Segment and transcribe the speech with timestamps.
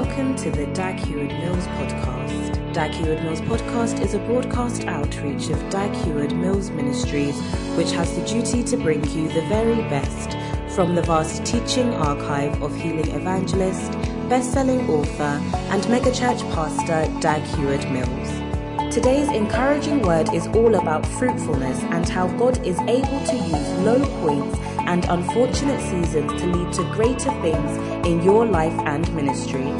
[0.00, 2.72] Welcome to the Dag Heward Mills podcast.
[2.72, 7.36] Dag Heward Mills podcast is a broadcast outreach of Dag Heward Mills Ministries,
[7.76, 10.38] which has the duty to bring you the very best
[10.72, 13.90] from the vast teaching archive of healing evangelist,
[14.28, 15.42] best-selling author,
[15.72, 18.94] and megachurch pastor Dag Heward Mills.
[18.94, 23.98] Today's encouraging word is all about fruitfulness and how God is able to use low
[24.20, 29.70] points and unfortunate seasons to lead to greater things in your life and ministry.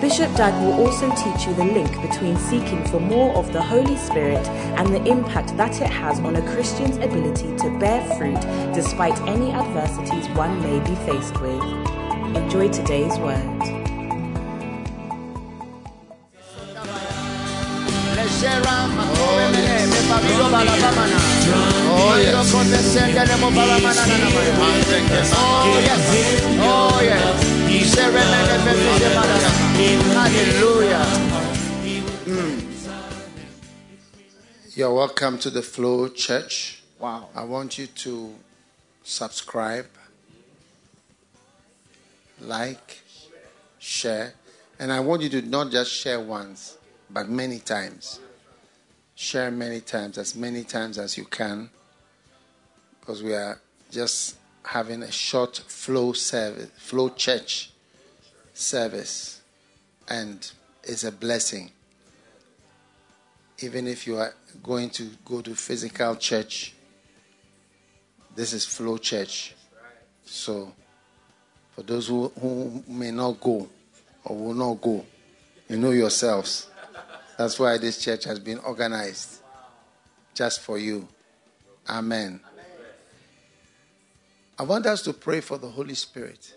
[0.00, 3.96] Bishop Dag will also teach you the link between seeking for more of the Holy
[3.96, 4.44] Spirit
[4.76, 8.40] and the impact that it has on a Christian's ability to bear fruit
[8.74, 11.62] despite any adversities one may be faced with.
[12.34, 13.36] Enjoy today's word.
[21.52, 21.79] Oh.
[25.32, 26.06] Oh, yes.
[26.62, 27.44] Oh, yes.
[30.14, 31.04] Hallelujah.
[34.76, 36.82] You're welcome to the Flow Church.
[37.00, 37.28] Wow.
[37.34, 38.34] I want you to
[39.02, 39.88] subscribe,
[42.40, 43.00] like,
[43.78, 44.34] share,
[44.78, 46.78] and I want you to not just share once,
[47.10, 48.20] but many times.
[49.16, 51.70] Share many times, as many times as you can,
[53.00, 57.72] because we are just having a short flow service, flow church
[58.54, 59.40] service,
[60.08, 60.50] and
[60.84, 61.70] it's a blessing.
[63.60, 66.74] Even if you are going to go to physical church,
[68.34, 69.54] this is flow church.
[70.24, 70.72] So,
[71.74, 73.68] for those who, who may not go
[74.24, 75.04] or will not go,
[75.68, 76.68] you know yourselves.
[77.36, 79.40] That's why this church has been organized
[80.34, 81.08] just for you.
[81.88, 82.40] Amen.
[84.60, 86.52] I want us to pray for the Holy Spirit.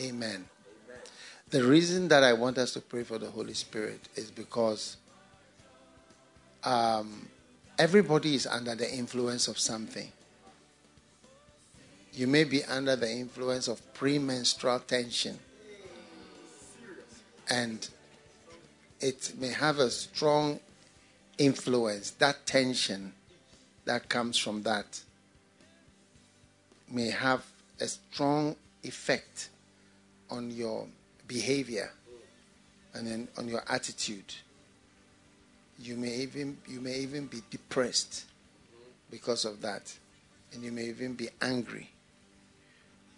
[0.00, 0.46] Amen.
[1.50, 4.96] The reason that I want us to pray for the Holy Spirit is because
[6.64, 7.28] um,
[7.78, 10.10] everybody is under the influence of something.
[12.14, 15.38] You may be under the influence of premenstrual tension.
[17.48, 17.88] And
[18.98, 20.58] it may have a strong
[21.38, 22.10] influence.
[22.10, 23.12] That tension
[23.84, 25.02] that comes from that
[26.92, 27.44] may have
[27.80, 29.48] a strong effect
[30.30, 30.86] on your
[31.26, 31.90] behavior
[32.94, 34.34] and then on your attitude.
[35.78, 38.24] You may even you may even be depressed
[39.10, 39.92] because of that,
[40.52, 41.90] and you may even be angry.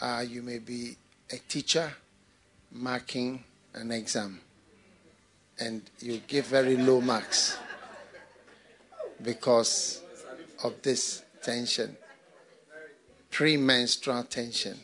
[0.00, 0.96] Uh, you may be
[1.30, 1.92] a teacher
[2.72, 3.42] marking
[3.74, 4.40] an exam,
[5.58, 7.56] and you give very low marks
[9.22, 10.02] because
[10.62, 11.96] of this tension,
[13.34, 14.78] premenstrual tension.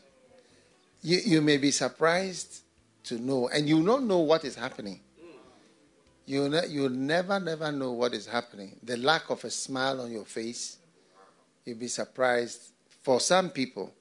[1.03, 2.63] You, you may be surprised
[3.05, 4.99] to know, and you don't know what is happening.
[6.27, 8.77] You ne- you never never know what is happening.
[8.83, 10.79] The lack of a smile on your face,
[11.65, 12.73] you'll be surprised
[13.03, 13.95] for some people.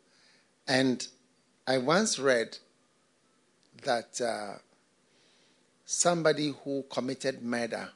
[0.68, 1.08] And
[1.68, 2.58] I once read
[3.84, 4.58] that uh,
[5.86, 7.90] somebody who committed murder,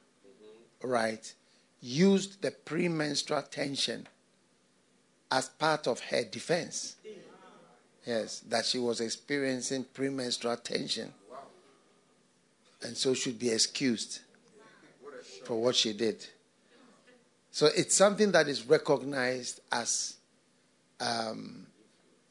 [0.83, 1.33] right,
[1.81, 4.07] used the premenstrual tension
[5.33, 6.95] as part of her defense.
[8.05, 11.11] Yes, that she was experiencing premenstrual tension.
[12.83, 14.19] And so should be excused
[15.45, 16.23] for what she did.
[17.49, 20.17] So it's something that is recognized as
[20.99, 21.65] um,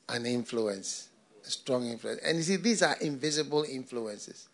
[0.08, 1.08] an influence,
[1.44, 2.20] a strong influence.
[2.24, 4.48] And you see, these are invisible influences.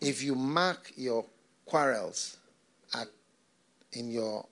[0.00, 1.24] If you mark your
[1.64, 2.36] quarrels
[2.92, 3.08] at,
[3.92, 4.44] in your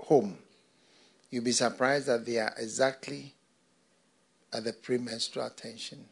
[0.00, 0.38] home,
[1.30, 3.34] you'll be surprised that they are exactly
[4.52, 6.04] at the premenstrual tension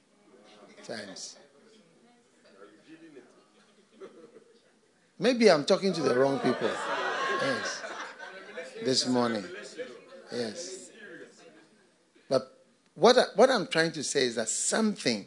[0.87, 1.37] times.
[5.19, 6.71] Maybe I'm talking to the wrong people.
[7.41, 7.83] Yes.
[8.85, 9.45] This morning.
[10.31, 10.91] Yes.
[12.29, 12.53] But
[12.95, 15.27] what, I, what I'm trying to say is that something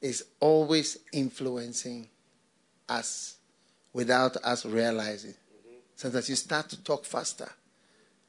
[0.00, 2.08] is always influencing
[2.88, 3.36] us
[3.92, 5.34] without us realizing.
[5.96, 7.50] Sometimes you start to talk faster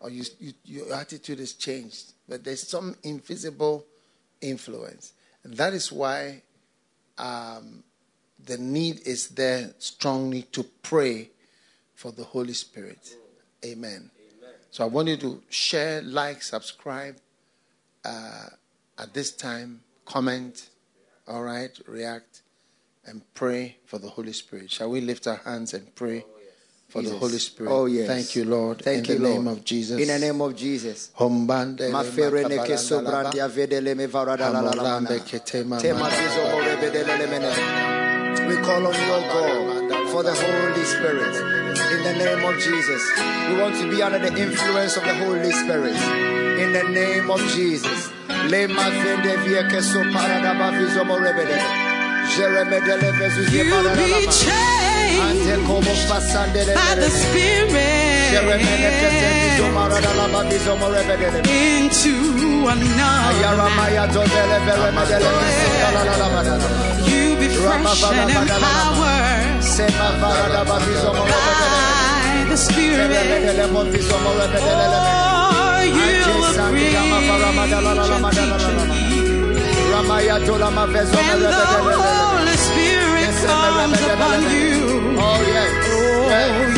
[0.03, 2.11] or you, you, your attitude is changed.
[2.27, 3.85] But there's some invisible
[4.41, 5.13] influence.
[5.43, 6.43] And that is why
[7.17, 7.83] um,
[8.45, 11.29] the need is there strongly to pray
[11.95, 13.15] for the Holy Spirit.
[13.63, 14.11] Amen.
[14.41, 14.53] Amen.
[14.71, 17.15] So I want you to share, like, subscribe
[18.03, 18.47] uh,
[18.97, 20.67] at this time, comment,
[21.29, 22.41] all right, react,
[23.05, 24.69] and pray for the Holy Spirit.
[24.69, 26.25] Shall we lift our hands and pray
[26.93, 27.71] for the Holy Spirit.
[27.71, 28.05] Oh, yes.
[28.05, 28.83] Thank you, Lord.
[28.83, 29.33] Thank in you, the Lord.
[29.33, 29.99] name of Jesus.
[29.99, 31.09] In the name of Jesus.
[31.17, 31.23] We
[38.61, 41.33] call on your God, for the Holy Spirit.
[41.95, 43.01] In the name of Jesus.
[43.49, 45.97] We want to be under the influence of the Holy Spirit.
[46.61, 48.11] In the name of Jesus.
[48.53, 51.57] Le mafende vie ke so parada ba fizo mo rebedele.
[52.35, 54.31] Jeremedele vezu ye You parada la be ma.
[54.31, 54.92] changed Ante como pasandele
[56.75, 57.87] by the mene.
[58.31, 61.39] Jeremene ke se fizo Spirit marada la ba fizo mo rebedele.
[61.47, 62.13] into
[62.67, 63.73] another.
[67.09, 71.79] You be fresh and empowered Sema vara da ba viso mo rebedele.
[72.33, 73.09] by the Spirit.
[73.11, 75.13] Rebedele mo viso mo rebedele le mene.
[75.13, 75.93] Oh, you
[76.41, 76.95] will bring
[77.43, 78.92] Ramaya dola
[81.39, 81.63] the.
[82.03, 85.17] Holy Spirit comes upon you.
[85.19, 85.71] Oh yes.
[85.89, 86.29] Oh,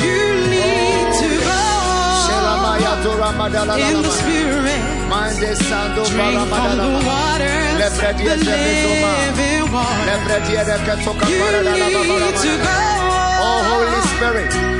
[0.05, 0.21] you
[0.53, 1.61] need to go
[3.77, 4.09] in the.
[4.09, 4.81] Spirit.
[6.09, 7.01] Drink from the ma.
[7.05, 9.11] waters, the predie se vezoma.
[9.21, 10.05] living water.
[10.09, 12.77] Le predie de que toca You para la la ma para need to madala.
[13.47, 14.74] Oh Holy Spirit.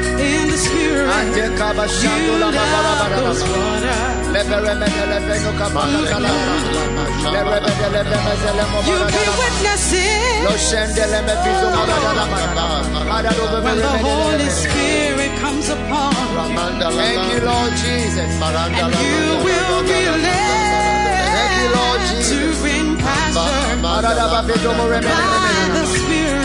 [0.55, 1.09] The Spirit.
[1.09, 3.57] Ante kaba shando You la ma para love para those la ma.
[3.65, 4.27] waters.
[4.35, 6.31] Le bere me de le beno kapala kala.
[7.33, 11.35] Le rebe de le beme ze le mo You'll be witnessing Lo shende le me
[11.43, 12.67] fizo mo para la ma.
[13.17, 14.49] Ada do be when the Holy.
[14.49, 16.13] Spirit comes upon
[16.51, 16.91] you.
[16.99, 18.29] Thank you Lord Jesus.
[18.41, 19.99] And you will be
[21.35, 25.67] Thank you Lord led to bring pasture Ada da ba fizo mo re me by
[25.75, 26.44] the Spirit.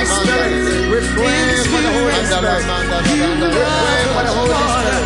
[0.00, 0.52] Holy Spirit,
[0.88, 2.64] we pray for the Holy Spirit.
[3.04, 3.20] We
[3.52, 5.04] pray for the Holy Spirit.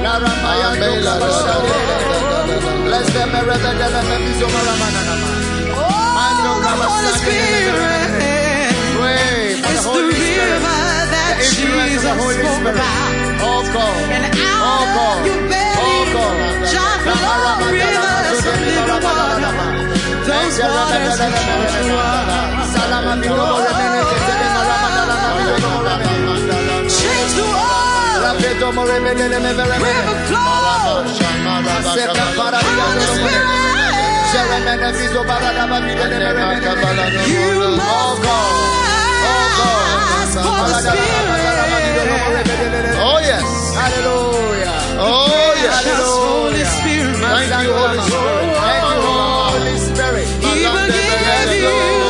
[0.00, 1.76] La ramaya doka bashade.
[2.88, 3.70] Bless them, the Rebbe,
[4.24, 5.28] Bizo, Maramana, Nama.
[6.16, 7.12] Mando The Holy.
[7.20, 8.08] Spirit
[8.96, 10.56] Pray for the is the Holy Spirit.
[10.56, 10.80] river
[11.12, 12.80] that The influence of the Holy Spirit.
[13.44, 13.96] Oh God.
[14.64, 15.20] Oh God.
[15.84, 16.34] Oh God.
[16.72, 16.96] shall
[17.68, 19.52] rivers of living water.
[20.24, 25.02] Those waters will come Salama Bizo, Maramene, Ketele, Maramana,
[25.36, 26.88] Bizo, Maramene.
[26.96, 28.20] Change the world.
[28.24, 29.76] Rapeto, Maramene, Maramene.
[29.84, 31.04] River flow.
[31.94, 33.46] Sepa para Holy Dios, Spirit.
[34.32, 37.20] Jeremene, Bizo, Barada, Babide, Maramene.
[37.30, 38.24] You must
[39.22, 41.28] ask for the Spirit.
[43.02, 43.44] Oh, yes.
[43.74, 44.76] Hallelujah.
[45.00, 45.84] Oh, yes.
[45.98, 47.16] Holy Spirit.
[47.16, 48.46] Thank you, Holy Spirit.
[48.60, 50.26] Thank you, Holy Spirit.
[50.44, 52.09] He will give you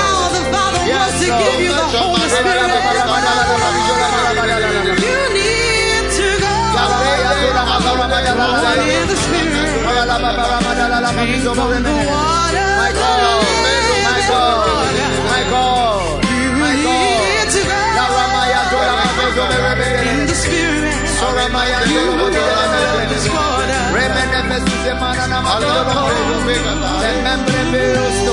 [0.00, 2.70] how the Father wants to give you the Holy Spirit.
[5.04, 6.54] You need to go
[8.92, 9.70] in the Spirit.
[11.26, 12.68] Drink from the water.
[12.80, 14.50] My God, my God,
[15.30, 16.48] my God, You
[16.88, 19.44] need to go La ramaya dola mabezo
[20.10, 21.09] in the Spirit.
[21.20, 23.08] Sora maya You dola will dola go in merebele.
[23.12, 23.80] this water.
[23.94, 25.82] Remene mesuze mana na madola.
[27.02, 28.32] The membre beosto.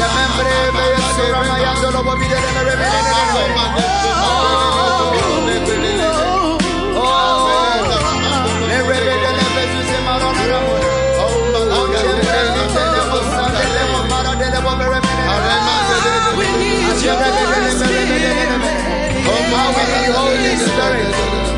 [0.00, 4.08] The membre beosto ramaya dola bobide merebele.
[8.68, 10.48] Merebele mesuze mana na
[11.32, 11.76] madola.
[16.38, 17.16] We need your
[20.14, 21.57] Holy Spirit.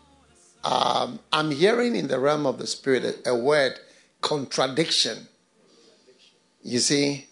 [0.65, 3.73] um, I'm hearing in the realm of the spirit a, a word
[4.21, 5.27] contradiction.
[6.63, 7.27] You see,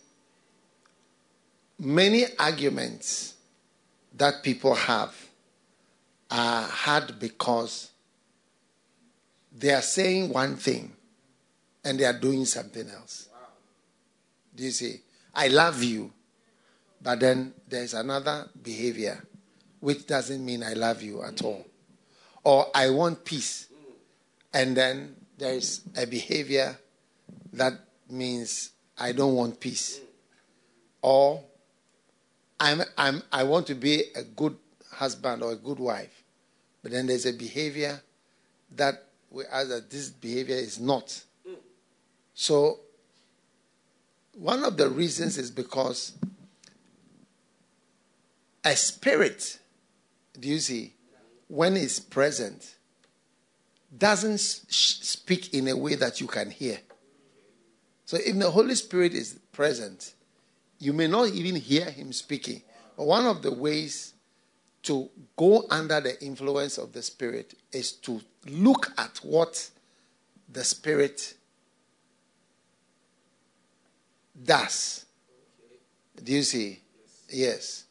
[1.80, 3.34] many arguments
[4.16, 5.14] that people have
[6.30, 7.90] are hard because
[9.56, 10.92] they are saying one thing
[11.84, 13.28] and they are doing something else.
[14.54, 15.00] Do you see?
[15.34, 16.12] I love you,
[17.02, 19.25] but then there's another behavior
[19.80, 21.64] which doesn't mean I love you at all.
[22.44, 23.68] Or I want peace,
[24.52, 26.76] and then there is a behavior
[27.54, 27.72] that
[28.10, 30.00] means I don't want peace.
[31.02, 31.42] Or
[32.61, 34.57] I'm, I'm, I want to be a good
[34.93, 36.23] husband or a good wife,
[36.83, 38.00] but then there's a behavior
[38.76, 41.25] that we ask that this behavior is not.
[42.35, 42.81] So,
[44.35, 46.12] one of the reasons is because
[48.64, 49.59] a spirit,
[50.38, 50.95] do you see,
[51.49, 52.76] when it's present,
[53.97, 56.79] doesn't speak in a way that you can hear.
[58.05, 60.14] So if the Holy Spirit is present,
[60.80, 62.62] you may not even hear him speaking.
[62.96, 64.14] But one of the ways
[64.84, 69.70] to go under the influence of the Spirit is to look at what
[70.50, 71.34] the Spirit
[74.42, 75.04] does.
[76.22, 76.80] Do you see?
[77.28, 77.84] Yes.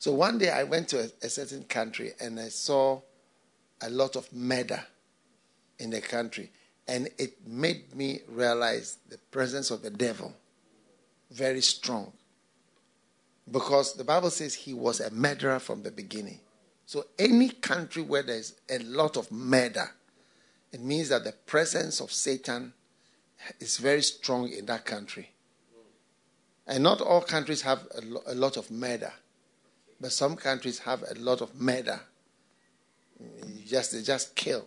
[0.00, 3.00] So one day I went to a, certain country and I saw
[3.80, 4.84] a lot of murder
[5.78, 6.50] in the country.
[6.88, 10.34] And it made me realize the presence of the devil
[11.30, 12.12] very strong.
[13.50, 16.40] Because the Bible says he was a murderer from the beginning.
[16.86, 19.90] So any country where there's a lot of murder,
[20.72, 22.72] it means that the presence of Satan
[23.60, 25.30] is very strong in that country.
[26.66, 29.12] And not all countries have a, lo- a lot of murder,
[30.00, 32.00] but some countries have a lot of murder.
[33.20, 34.66] You just they just kill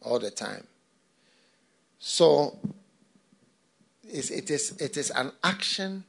[0.00, 0.66] all the time.
[1.98, 2.58] So
[4.04, 6.04] it is it is an action.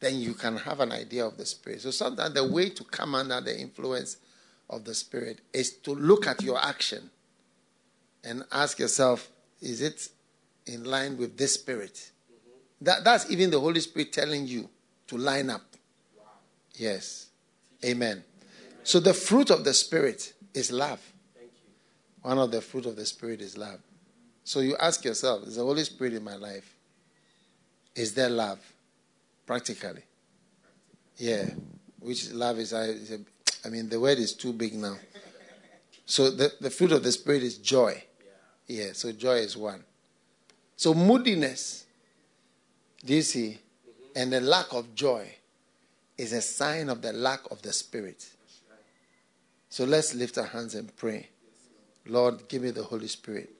[0.00, 1.80] Then you can have an idea of the spirit.
[1.80, 4.18] So sometimes the way to come under the influence
[4.68, 7.10] of the spirit is to look at your action
[8.24, 9.28] and ask yourself,
[9.62, 10.08] is it
[10.66, 11.94] in line with this spirit?
[11.94, 12.84] Mm-hmm.
[12.84, 14.68] That, that's even the Holy Spirit telling you
[15.06, 15.62] to line up.
[16.74, 17.28] Yes.
[17.84, 18.22] Amen.
[18.82, 21.00] So the fruit of the Spirit is love.
[22.22, 23.80] One of the fruit of the Spirit is love.
[24.44, 26.76] So you ask yourself, is the Holy Spirit in my life?
[27.94, 28.60] Is there love?
[29.46, 30.02] Practically.
[31.16, 31.48] Yeah.
[32.00, 32.94] Which love is, I,
[33.64, 34.96] I mean, the word is too big now.
[36.04, 38.02] So the, the fruit of the Spirit is joy.
[38.68, 39.84] Yeah, so joy is one.
[40.76, 41.86] So moodiness,
[43.04, 43.58] do you see?
[43.58, 44.18] Mm-hmm.
[44.20, 45.28] And the lack of joy
[46.18, 48.28] is a sign of the lack of the Spirit.
[49.68, 51.28] So let's lift our hands and pray.
[52.06, 53.50] Lord, give me the Holy Spirit.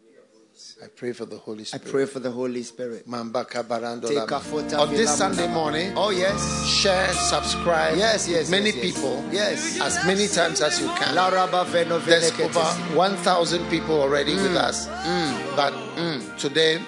[0.83, 1.87] I pray for the Holy Spirit.
[1.87, 3.05] I pray for the Holy Spirit.
[3.07, 6.65] Take a foot On of this Sunday morning, Oh yes.
[6.67, 7.97] share, subscribe.
[7.99, 8.51] Yes, yes.
[8.51, 8.95] Many yes, yes.
[8.95, 9.25] people.
[9.31, 9.81] Yes.
[9.81, 11.15] As many times as you can.
[11.15, 12.65] There's over
[12.97, 14.57] 1,000 people already with Mm.
[14.57, 14.89] us.
[15.57, 15.75] But
[16.39, 16.79] today,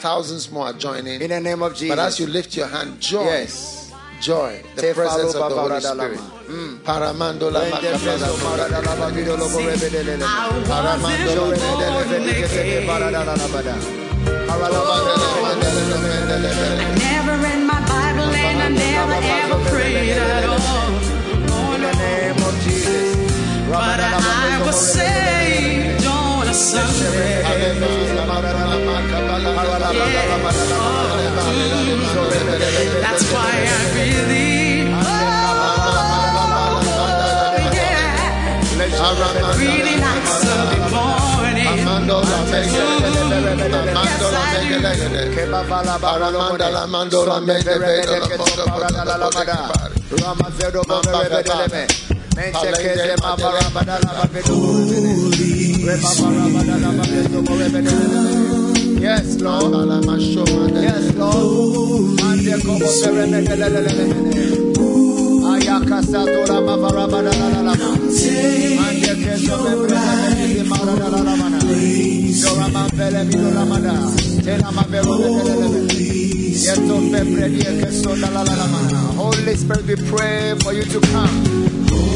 [0.00, 1.20] thousands more are joining.
[1.20, 1.94] In the name of Jesus.
[1.96, 3.24] But as you lift your hand, joy.
[3.24, 3.77] Yes.
[4.20, 4.62] Joy.
[4.74, 5.80] The Te presence falo of the Holy.
[5.80, 6.20] Spirit.
[6.84, 8.68] Paramando la Vende preso makapala.
[8.68, 10.24] maradalaba vidolo borebedelele.
[10.24, 10.26] I
[10.66, 12.86] Paramando wasn't la born Vedikete late.
[12.86, 13.74] baradalabada.
[16.98, 20.90] Never read my Bible and I never ever prayed at all.
[21.74, 23.16] In the name of Jesus.
[23.70, 27.44] But I was saved on a Sunday.
[33.04, 35.18] That's why I really, oh,
[37.74, 38.36] yeah,
[39.58, 41.84] really like Sunday morning
[59.08, 60.74] la la la la la Yes, Lord.
[60.76, 62.20] Yes, Lord.
[62.20, 64.16] Mande Kobo Berebedeleme.
[65.52, 67.88] Ayakasa Dora Mabarabada la Lama.
[68.78, 71.34] Mande Kezo Berebedeleme Marada la la
[73.54, 73.98] la la la.
[79.16, 81.87] Holy Spirit, we pray for you to come.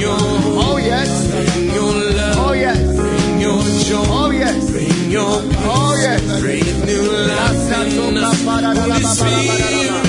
[0.62, 1.10] Oh yes.
[1.32, 1.96] Bring your
[2.38, 2.96] Oh yes.
[2.96, 4.70] bring your joy, Oh yes.
[4.72, 6.22] bring your Oh yes.
[6.42, 7.58] breathe new life.
[8.76, 10.09] Holy Spirit,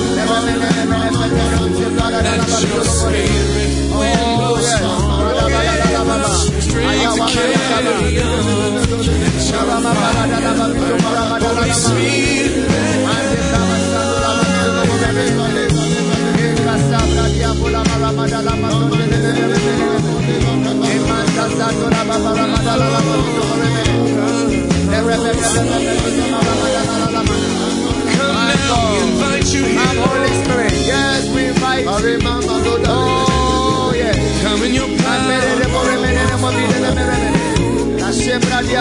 [2.73, 3.41] your spirit
[13.11, 13.81] Ande kama
[28.71, 29.97] We invite you Come.
[29.97, 31.89] Holy Spirit, yes we invite you.
[32.87, 34.17] Oh yes.
[34.43, 35.41] Come in your power.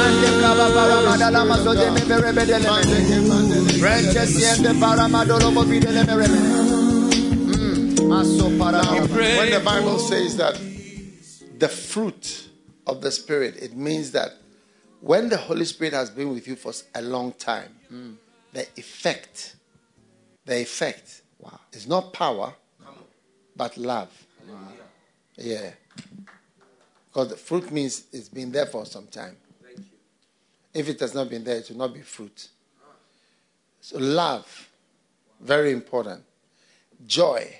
[9.38, 10.60] When the Bible says that
[11.58, 12.48] the fruit
[12.86, 14.41] of the Spirit, it means that
[15.02, 17.74] when the Holy Spirit has been with you for a long time,
[18.52, 19.56] the effect,
[20.46, 21.22] the effect
[21.72, 22.54] is not power,
[23.56, 24.10] but love.
[25.36, 25.70] Yeah.
[27.08, 29.36] Because the fruit means it's been there for some time.
[30.72, 32.48] If it has not been there, it will not be fruit.
[33.80, 34.70] So, love,
[35.40, 36.22] very important.
[37.04, 37.52] Joy,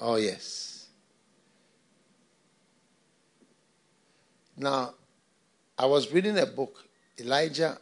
[0.00, 0.88] oh, yes.
[4.56, 4.94] Now,
[5.78, 6.84] I was reading a book.
[7.18, 7.78] Elijah,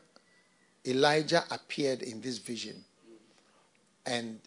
[0.86, 2.84] Elijah appeared in this vision,
[4.06, 4.40] and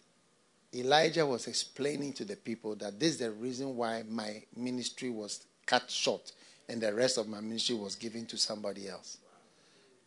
[0.74, 5.46] Elijah was explaining to the people that this is the reason why my ministry was
[5.66, 6.32] cut short,
[6.68, 9.18] and the rest of my ministry was given to somebody else.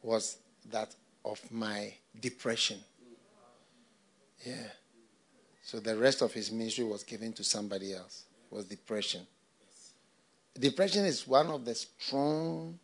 [0.03, 0.37] Was
[0.71, 2.79] that of my depression?
[4.45, 4.67] Yeah.
[5.63, 8.25] So the rest of his ministry was given to somebody else.
[8.49, 9.25] Was depression.
[10.59, 12.77] Depression is one of the strong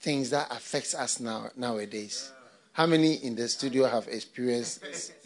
[0.00, 2.32] things that affects us now nowadays.
[2.72, 4.84] How many in the studio have experienced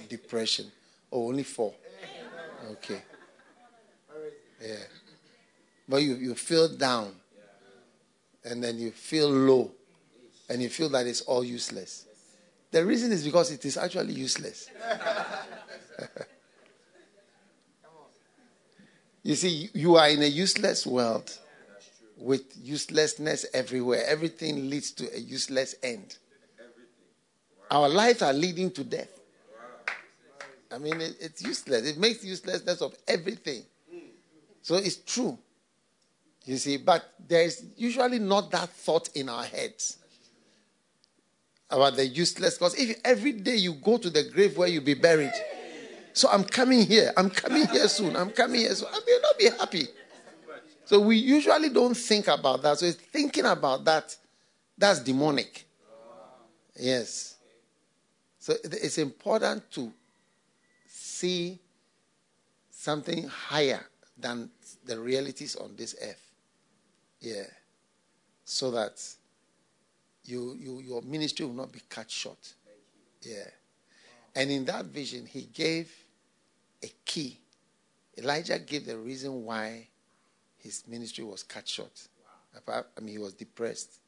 [0.08, 0.72] depression?
[1.10, 1.74] Oh, only four.
[2.72, 3.02] Okay.
[4.60, 4.76] Yeah.
[5.88, 7.14] But you, you feel down.
[8.44, 9.70] And then you feel low.
[10.48, 12.06] And you feel that it's all useless.
[12.70, 14.70] The reason is because it is actually useless.
[19.22, 21.38] you see, you are in a useless world
[22.22, 24.04] with uselessness everywhere.
[24.06, 26.16] Everything leads to a useless end.
[27.70, 29.08] Our lives are leading to death.
[30.70, 31.86] I mean, it, it's useless.
[31.86, 33.62] It makes uselessness of everything.
[34.62, 35.36] So it's true.
[36.44, 39.98] You see, but there is usually not that thought in our heads
[41.70, 42.58] about the useless.
[42.58, 45.32] Because if every day you go to the grave where you'll be buried,
[46.12, 49.38] so I'm coming here, I'm coming here soon, I'm coming here soon, I may not
[49.38, 49.88] be happy.
[50.84, 52.78] So we usually don't think about that.
[52.78, 54.16] So thinking about that,
[54.76, 55.64] that's demonic.
[56.78, 57.36] Yes.
[58.38, 59.92] So it's important to
[60.86, 61.58] see
[62.70, 63.84] something higher
[64.18, 64.50] than
[64.84, 66.30] the realities on this earth.
[67.20, 67.44] Yeah.
[68.44, 69.00] So that
[70.24, 72.54] you, you your ministry will not be cut short.
[73.22, 73.48] Yeah.
[74.34, 75.92] And in that vision, he gave
[76.82, 77.38] a key.
[78.18, 79.88] Elijah gave the reason why
[80.62, 82.08] his ministry was cut short.
[82.68, 83.98] I mean, he was depressed.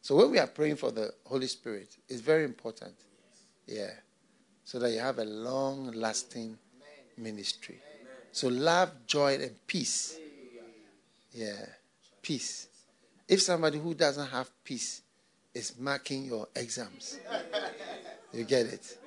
[0.00, 2.94] So when we are praying for the Holy Spirit, it's very important.
[3.66, 3.90] Yeah.
[4.64, 6.58] So that you have a long lasting
[7.16, 7.78] ministry.
[8.32, 10.18] So love, joy, and peace.
[11.32, 11.66] Yeah.
[12.20, 12.68] Peace.
[13.28, 15.02] If somebody who doesn't have peace
[15.54, 17.18] is marking your exams,
[18.32, 18.98] you get it.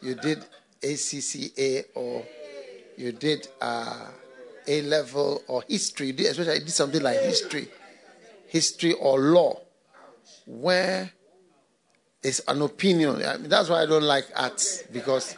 [0.00, 0.44] You did
[0.82, 2.24] ACCA or
[2.96, 4.06] you did uh,
[4.68, 7.68] A level or history, especially you did something like history,
[8.46, 9.58] history or law,
[10.46, 11.10] where
[12.22, 13.24] it's an opinion.
[13.24, 15.36] I mean, that's why I don't like arts because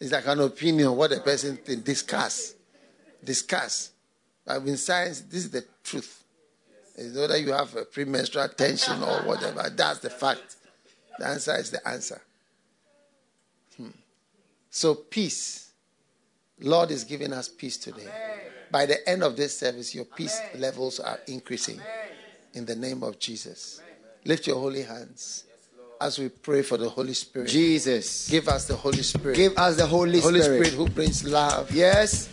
[0.00, 1.84] it's like an opinion what a person think.
[1.84, 2.54] Discuss,
[3.22, 3.90] discuss.
[4.46, 6.24] I mean, science, this is the truth.
[6.96, 9.70] It's whether you have a premenstrual tension or whatever.
[9.70, 10.56] That's the fact.
[11.18, 12.20] The answer is the answer.
[13.76, 13.90] Hmm.
[14.70, 15.67] So peace.
[16.60, 18.08] Lord is giving us peace today.
[18.70, 21.80] By the end of this service, your peace levels are increasing.
[22.54, 23.80] In the name of Jesus.
[24.24, 25.44] Lift your holy hands
[26.00, 27.48] as we pray for the Holy Spirit.
[27.48, 28.28] Jesus.
[28.28, 29.36] Give us the Holy Spirit.
[29.36, 30.66] Give us the Holy, Holy Spirit.
[30.66, 32.28] Spirit who brings love, Yes.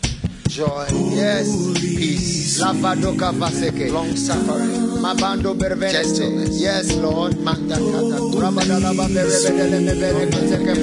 [0.48, 1.46] joy, Yes.
[1.78, 3.90] peace, Lavadoka vaseke.
[3.90, 5.92] long suffering, Mabando bervene.
[5.92, 6.60] Gentleness.
[6.60, 7.38] Yes, Lord.
[7.40, 10.82] manda kata, Rabadalaba berebedele mebere koteke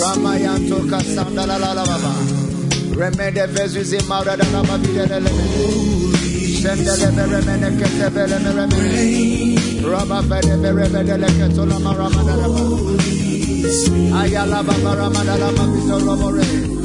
[0.00, 2.12] Ramayanto kasanda la la la baba.
[2.96, 6.12] Remede vezus imara da la babida de lemon.
[6.60, 9.56] Sendele beremene ketebele meremene.
[9.90, 12.78] Raba bede beremene leketola maramada la baba.
[14.22, 16.81] Ayala baba ramada la babida la baba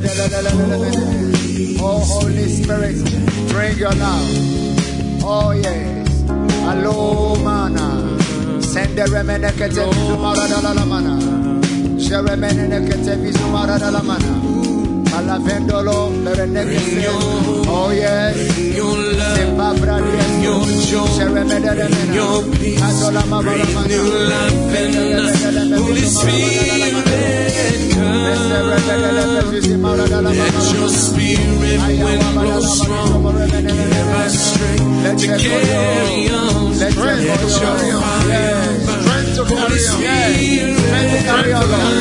[0.00, 1.76] le le le le.
[1.80, 2.96] Oh Holy Spirit,
[3.48, 5.22] bring your love.
[5.24, 6.24] Oh yes.
[6.66, 7.86] Allo mana.
[8.60, 11.18] Sende remene kete vizumara da la la mana.
[11.96, 14.55] Jeremene kete vizumara da la mana
[15.38, 16.48] vendolo per.
[17.68, 18.36] Oh yes.
[25.76, 27.04] Holy Spirit
[27.94, 28.26] come.
[30.36, 31.60] Let your spirit
[32.02, 33.22] wind blow strong.
[33.22, 36.78] Give us strength to carry on.
[36.78, 37.06] Let your
[39.46, 39.66] fire
[41.68, 41.96] burn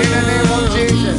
[0.00, 1.18] In the name of Jesus.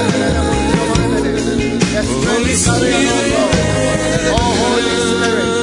[2.28, 3.06] Holy Spirit,
[4.34, 5.55] oh Holy Spirit,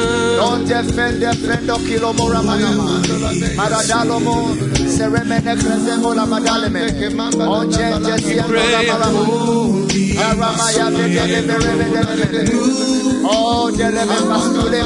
[0.52, 3.00] Lord, defend, defend, Okilo Moramanama,
[3.56, 4.36] Maradalomo,
[4.86, 6.82] Seremene Cresemo Lamadaleme,
[7.48, 9.22] Onchen Jessia Moramaramo,
[10.28, 11.86] Aramaya Delivereme,
[13.24, 14.80] Oh, Deleme Mascule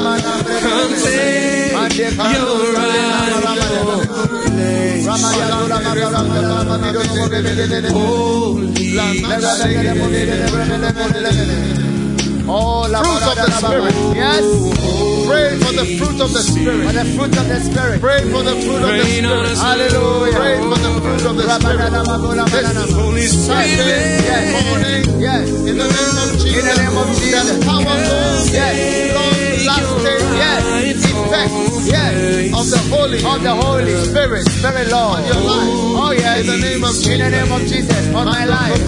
[12.47, 13.95] Holy, fruits of the Spirit.
[14.15, 15.16] Yes.
[15.27, 16.83] Pray for the fruit of the Spirit.
[16.87, 17.03] For Spirit.
[17.03, 17.99] the fruit of the Spirit.
[18.01, 19.57] Pray for the fruit of the Spirit.
[19.59, 20.39] Hallelujah.
[20.39, 21.91] Pray for the fruit of the Spirit.
[22.47, 24.63] This Holy Sunday Spirit.
[24.63, 25.49] morning, Yes.
[25.49, 27.47] in the name of Jesus, In the name of Jesus.
[27.51, 28.75] the powerful, Yes.
[29.15, 30.63] long-lasting Yes.
[31.87, 32.51] Yes.
[32.53, 35.23] of the Holy of the Holy Spirit, very Lord.
[35.25, 35.73] your life.
[35.99, 36.41] Oh yes.
[36.41, 38.85] In the name of Jesus, In the name of Jesus, on my life.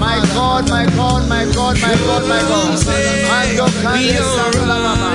[0.00, 2.86] My God, my God, my God, my God, my God.
[3.30, 5.10] Mando kande sandula mama.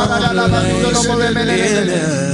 [0.00, 2.33] Arada lama ndolo mo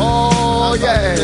[0.00, 1.18] Oh yes.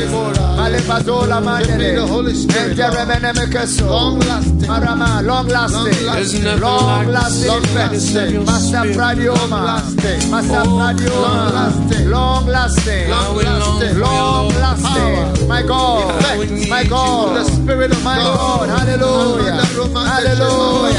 [0.56, 1.94] Male bazola mandele.
[1.96, 2.78] the Holy Spirit.
[2.78, 3.86] Ente me keso.
[3.88, 4.66] Long lasting.
[4.66, 8.46] Marama, long lasting, There's never long like the lasting sweetness effect.
[8.46, 8.96] Master spirit.
[8.96, 10.30] Pradioma, Long lasting.
[10.30, 12.10] Master oh, Long Pradioma, lasting.
[12.10, 13.58] long lasting, long for your
[14.00, 15.48] long lasting.
[15.48, 16.84] My God, How we need my.
[16.84, 18.68] God, The Spirit of my God.
[18.68, 20.98] God, hallelujah, hallelujah,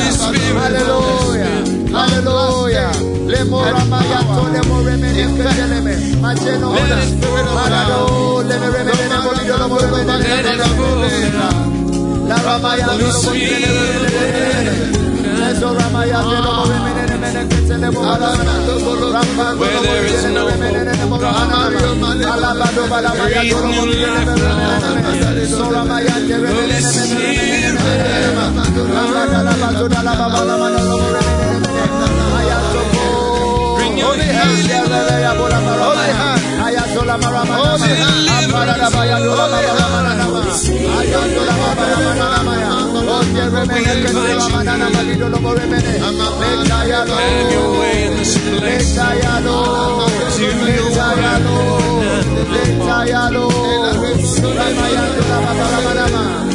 [0.60, 3.15] hallelujah, hallelujah.
[3.26, 6.98] Lemora mayato lemo remene keteleme, majeno ona,
[7.56, 11.66] marado leme remene lemo bidolo mo remene Let it flow.
[12.28, 12.86] La ramaya
[32.76, 33.05] Holy
[55.86, 56.55] Let's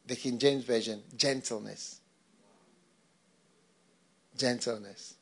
[0.06, 2.00] the King James Version gentleness.
[4.38, 5.15] Gentleness.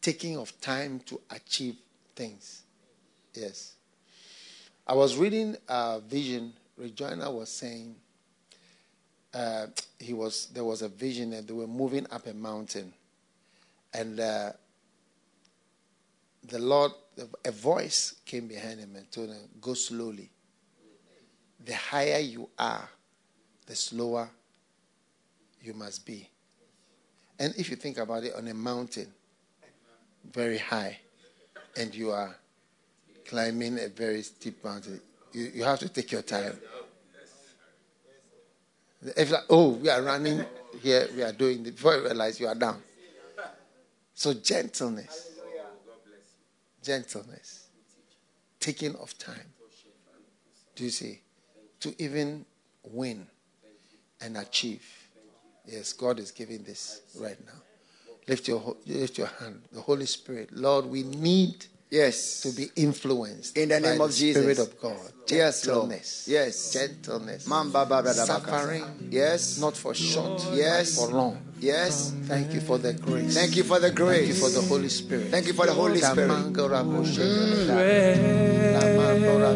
[0.00, 1.76] Taking of time to achieve
[2.16, 2.62] things.
[3.34, 3.74] Yes.
[4.86, 6.54] I was reading a vision.
[6.78, 7.94] Regina was saying
[9.34, 9.66] uh,
[9.98, 12.92] he was there was a vision and they were moving up a mountain,
[13.94, 14.52] and uh,
[16.48, 16.92] the Lord,
[17.44, 20.30] a voice came behind him and told him, "Go slowly.
[21.64, 22.88] The higher you are,
[23.66, 24.30] the slower
[25.60, 26.28] you must be."
[27.38, 29.12] And if you think about it, on a mountain,
[30.32, 31.00] very high,
[31.76, 32.36] and you are
[33.24, 35.00] climbing a very steep mountain,
[35.32, 36.58] you, you have to take your time.
[39.16, 40.44] If like, oh, we are running
[40.80, 42.82] here, we are doing this, before you realize you are down.
[44.14, 45.31] So gentleness.
[46.82, 47.68] Gentleness.
[48.60, 49.52] Taking of time.
[50.74, 51.20] Do you see?
[51.80, 52.44] To even
[52.84, 53.26] win
[54.20, 54.84] and achieve.
[55.66, 57.60] Yes, God is giving this right now.
[58.28, 59.62] Lift your, lift your hand.
[59.72, 60.52] The Holy Spirit.
[60.52, 62.40] Lord, we need Yes.
[62.40, 64.42] to be influenced In the name the of Jesus.
[64.42, 64.96] Spirit of God.
[65.28, 65.90] Yes, Lord.
[65.90, 66.24] Gentleness.
[66.26, 66.72] Yes.
[66.72, 67.46] Gentleness.
[67.46, 68.50] Mamba baba da baka.
[68.50, 69.08] Suffering.
[69.10, 69.58] Yes.
[69.60, 70.96] Not for short, Yes.
[70.96, 71.36] for long.
[71.60, 72.14] Yes.
[72.24, 73.34] Thank you for the grace.
[73.34, 74.24] Thank you for the grace.
[74.24, 75.30] Thank you for the Holy Spirit.
[75.30, 76.30] Thank you for the Holy Spirit.
[77.68, 79.52] Spirit.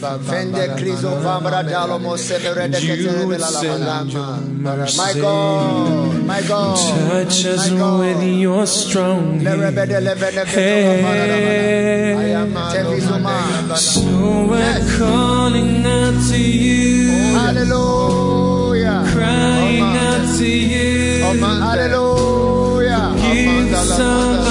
[0.00, 4.10] Fende krizo vambra dalo mo severe de you ketere would bela send lama.
[4.10, 5.12] your My.
[5.20, 6.76] God, my God,
[7.10, 9.60] Touch us with your strong hand.
[9.60, 12.20] Lerebede levene keto barada bana.
[12.20, 13.76] I am Tevizuma.
[13.76, 14.00] So
[14.48, 19.02] we're calling out to you, Hallelujah.
[19.12, 21.24] crying out to you.
[21.60, 23.12] Hallelujah.
[23.20, 23.98] Give us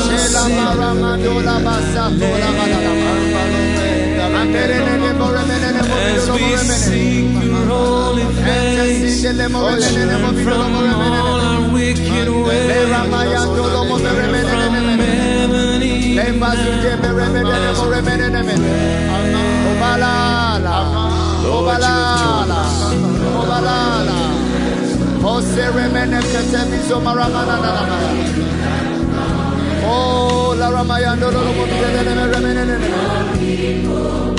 [0.09, 0.43] Shela
[9.49, 12.67] mobilo From all our wicked ways.
[29.91, 34.38] Oh, la ramayandolo moremene de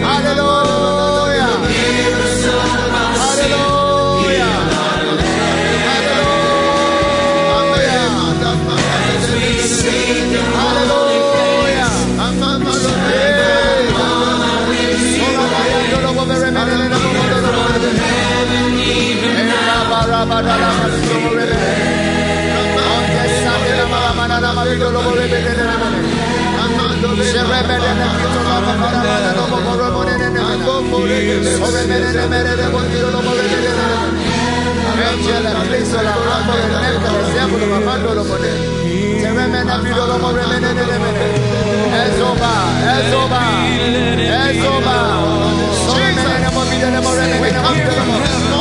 [48.53, 48.60] Oh,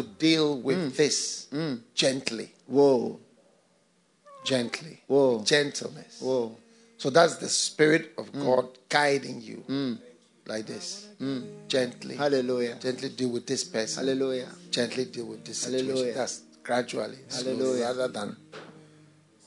[0.00, 0.96] to deal with mm.
[0.96, 1.80] this mm.
[1.94, 2.52] gently.
[2.66, 3.20] Whoa,
[4.42, 5.02] Gently.
[5.06, 5.42] Whoa.
[5.44, 6.20] Gentleness.
[6.22, 6.56] whoa.
[6.96, 8.44] So that's the Spirit of mm.
[8.44, 9.98] God guiding you
[10.46, 11.08] like this.
[11.68, 12.16] Gently.
[12.16, 12.76] Hallelujah.
[12.80, 14.06] Gently deal with this person.
[14.06, 14.48] Hallelujah.
[14.70, 15.88] Gently deal with this situation.
[15.88, 16.14] Hallelujah.
[16.14, 17.18] That's gradually.
[17.30, 17.84] Hallelujah.
[17.84, 18.36] Rather than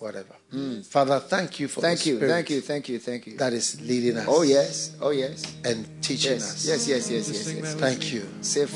[0.03, 0.35] whatever.
[0.83, 3.37] Father, thank you for Thank the you, Spirit thank you, thank you, thank you.
[3.37, 6.67] that is leading us Oh yes, oh yes, and teaching yes, us.
[6.67, 7.73] yes, yes, yes, yes, yes.
[7.75, 8.27] Thank you.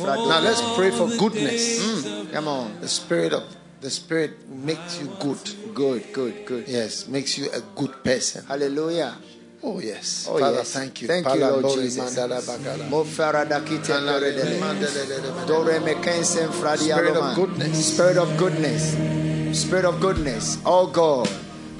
[0.05, 1.83] Now let's pray for goodness.
[1.83, 2.79] Mm, Come on.
[2.81, 3.43] The spirit of
[3.81, 5.37] the spirit makes you good.
[5.75, 6.67] Good, good, good.
[6.67, 8.43] Yes, makes you a good person.
[8.47, 9.13] Hallelujah.
[9.61, 10.27] Oh yes.
[10.29, 10.73] Oh Father, yes.
[10.73, 11.07] thank you.
[11.07, 12.17] Thank you, Pala Lord Lord Jesus.
[12.17, 12.89] Mandala Bagala.
[12.89, 14.57] Mo farada kite peredele.
[14.87, 17.93] Spirit Dore me kensen fradi of goodness.
[17.93, 19.36] Spirit of goodness.
[19.57, 20.59] Spirit of goodness.
[20.65, 21.27] Oh God.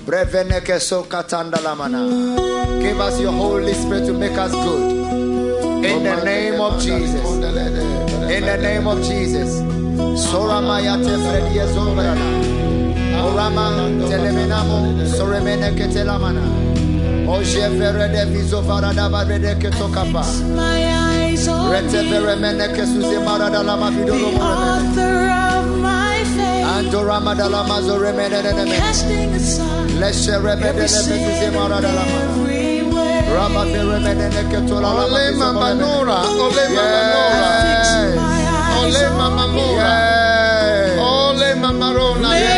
[0.05, 2.81] Brevene ke so katanda lamana.
[2.81, 5.85] Give us your Holy Spirit to make us good.
[5.85, 7.23] In the name of Jesus.
[7.25, 9.61] In the name of Jesus.
[10.25, 12.27] Soramaya te fredi ezombrana.
[13.21, 13.65] Orama
[14.09, 15.05] telemenamo.
[15.15, 16.43] Soremene ke telamana.
[17.29, 20.23] Oje vere de vizo varada varede ke tokapa.
[20.55, 25.56] My eyes on Rete vere mene ke suze marada lama vido the author of
[28.77, 29.89] casting aside
[30.61, 31.17] every sin
[34.85, 35.73] Ole Mama.
[35.73, 36.17] Nora.
[36.27, 37.49] Ole Mama Nora.
[38.77, 39.93] Ole Mama Nora.
[41.01, 42.29] Ole Mama Rona.
[42.29, 42.55] Ole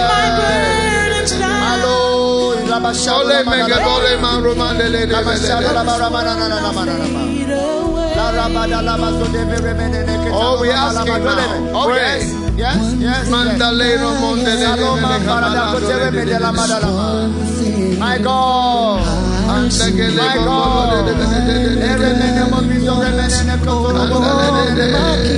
[4.80, 5.07] Lele
[9.89, 10.32] Lele.
[10.32, 11.86] Oh, we ask lama you now.
[11.88, 11.93] me.
[11.93, 12.49] Okay.
[12.60, 12.76] Yes.
[12.99, 13.30] Yes.
[13.32, 17.07] Mandalero Monde Saloma farada kotere me de la madalama.
[17.97, 18.99] My God.
[20.20, 21.07] My God.
[21.89, 25.38] Ere mene mo bizo re mene ne kotoro mo mene ne maki.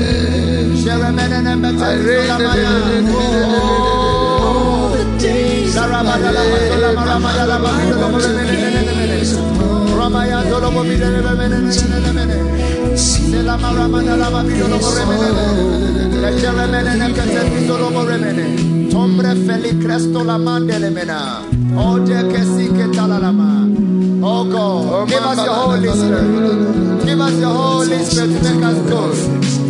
[0.81, 2.71] Shere mene ne mete bizo la maya.
[4.41, 6.41] All the days La of rama my da
[18.91, 19.71] Tombre feli
[20.89, 21.19] mena.
[24.23, 27.05] Oh God, give us your Holy Spirit.
[27.05, 29.15] Give us your Holy Spirit to make us good.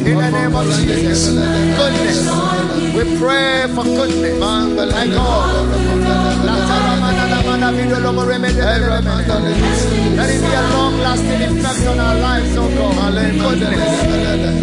[0.07, 1.29] In the name of Jesus.
[1.77, 2.19] Goodness.
[2.95, 4.39] We pray for goodness.
[4.39, 5.90] My God.
[10.17, 13.13] Let it be a long lasting effect on our lives, oh God.
[13.13, 14.61] Goodness.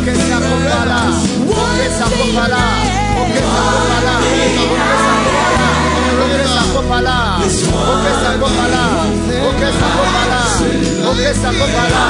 [0.00, 1.00] Kopala.
[1.44, 2.64] Oke sa kopala.
[3.20, 3.40] Oke
[6.48, 7.16] sa kopala.
[7.44, 8.84] Oke sa kopala.
[11.04, 12.04] Oke sa kopala.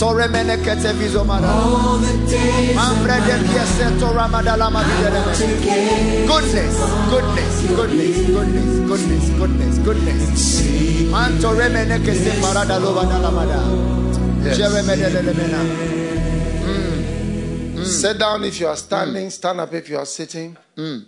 [0.00, 2.00] So remene kete vizo marada.
[2.74, 4.80] Mambre de kiese to ramada lama.
[6.26, 6.76] Goodness,
[7.10, 11.10] goodness, goodness, goodness, goodness, goodness, goodness.
[11.10, 13.60] Manto remene kese parada lova da lamada.
[14.42, 14.56] Yes.
[14.56, 15.60] Jeremene de lemena.
[16.64, 17.76] Hmm.
[17.76, 17.84] Hmm.
[17.84, 20.56] Sit down if you are standing, stand up if you are sitting.
[20.76, 21.00] Hmm.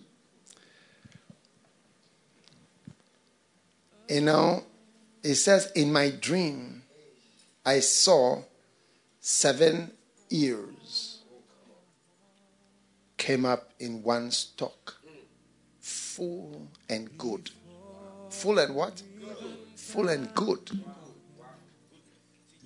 [4.10, 4.62] You know,
[5.22, 6.82] it says, In my dream,
[7.64, 8.42] I saw
[9.24, 9.92] seven
[10.30, 11.22] ears
[13.16, 14.96] came up in one stalk,
[15.80, 17.48] full and good.
[18.30, 19.00] Full and what?
[19.76, 20.70] Full and good.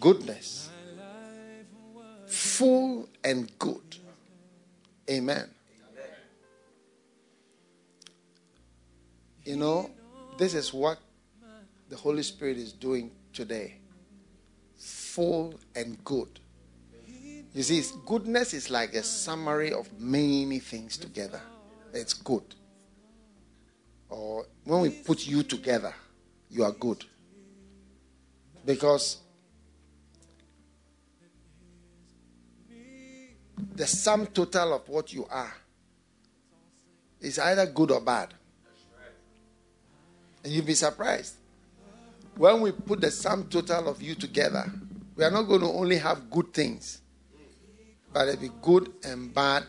[0.00, 0.70] Goodness.
[2.26, 3.96] Full and good.
[5.10, 5.50] Amen.
[9.44, 9.90] You know,
[10.38, 10.98] this is what
[11.90, 13.76] the Holy Spirit is doing today
[15.16, 16.40] full and good.
[17.56, 21.40] You see, goodness is like a summary of many things together.
[21.94, 22.42] It's good.
[24.10, 25.94] Or when we put you together,
[26.50, 27.02] you are good.
[28.66, 29.16] Because
[33.74, 35.54] the sum total of what you are
[37.22, 38.34] is either good or bad.
[40.44, 41.36] And you'll be surprised.
[42.36, 44.70] When we put the sum total of you together,
[45.16, 47.00] we are not going to only have good things,
[48.16, 49.62] but it'll be good and bad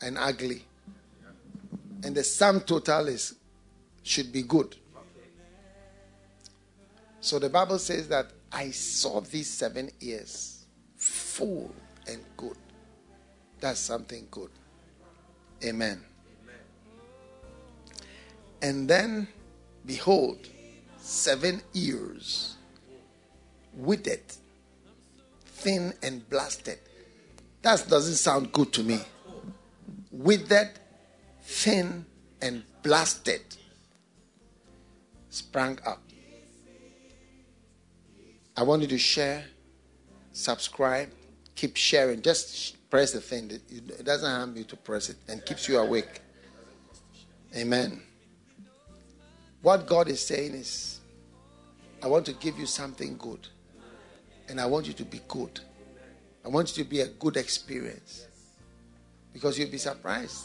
[0.00, 0.64] and ugly.
[2.02, 3.34] And the sum total is
[4.02, 4.74] should be good.
[7.20, 10.64] So the Bible says that I saw these seven years
[10.96, 11.70] full
[12.08, 12.56] and good.
[13.60, 14.52] That's something good.
[15.62, 16.02] Amen.
[18.62, 19.28] And then,
[19.84, 20.38] behold,
[20.96, 22.56] seven ears,
[23.74, 24.24] withered,
[25.44, 26.78] thin, and blasted.
[27.66, 29.00] That doesn't sound good to me.
[30.12, 30.70] Withered,
[31.42, 32.06] thin,
[32.40, 33.42] and blasted
[35.30, 36.00] sprang up.
[38.56, 39.46] I want you to share,
[40.30, 41.10] subscribe,
[41.56, 42.22] keep sharing.
[42.22, 43.50] Just press the thing.
[43.50, 46.20] It doesn't harm you to press it and keeps you awake.
[47.56, 48.00] Amen.
[49.62, 51.00] What God is saying is,
[52.00, 53.48] I want to give you something good.
[54.48, 55.58] And I want you to be good.
[56.46, 58.28] I want it to be a good experience.
[59.32, 60.44] Because you'll be surprised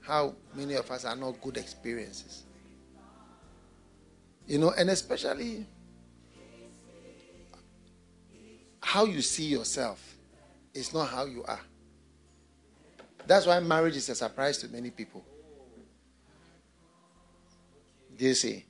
[0.00, 2.42] how many of us are not good experiences.
[4.48, 5.64] You know, and especially
[8.82, 10.16] how you see yourself
[10.74, 11.60] is not how you are.
[13.24, 15.24] That's why marriage is a surprise to many people.
[18.16, 18.64] Do you see?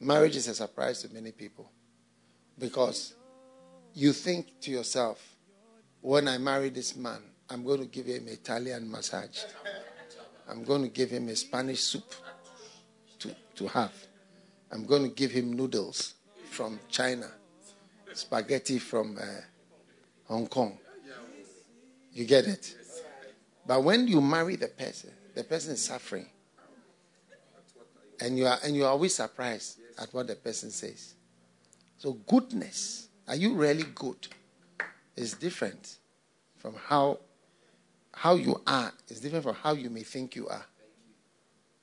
[0.00, 1.70] Marriage is a surprise to many people
[2.58, 3.14] because
[3.92, 5.36] you think to yourself,
[6.00, 9.44] when I marry this man, I'm going to give him Italian massage.
[10.48, 12.14] I'm going to give him a Spanish soup
[13.18, 13.92] to, to have.
[14.72, 16.14] I'm going to give him noodles
[16.50, 17.28] from China,
[18.12, 19.24] spaghetti from uh,
[20.26, 20.78] Hong Kong.
[22.12, 22.74] You get it?
[23.66, 26.26] But when you marry the person, the person is suffering.
[28.20, 31.14] And you are and you are always surprised at what the person says.
[31.98, 34.28] So goodness, are you really good?
[35.20, 35.98] Is different
[36.56, 37.18] from how
[38.14, 38.90] how you are.
[39.06, 40.64] It's different from how you may think you are.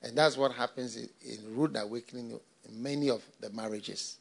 [0.02, 4.18] And that's what happens in, in rude awakening in many of the marriages.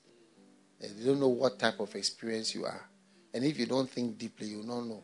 [0.80, 2.88] They don't know what type of experience you are.
[3.34, 5.03] And if you don't think deeply, you don't know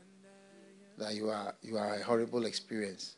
[0.99, 3.15] that you are you are a horrible experience.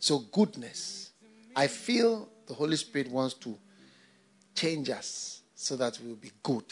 [0.00, 1.12] So goodness.
[1.56, 3.56] I feel the Holy Spirit wants to
[4.54, 6.64] change us so that we will be good.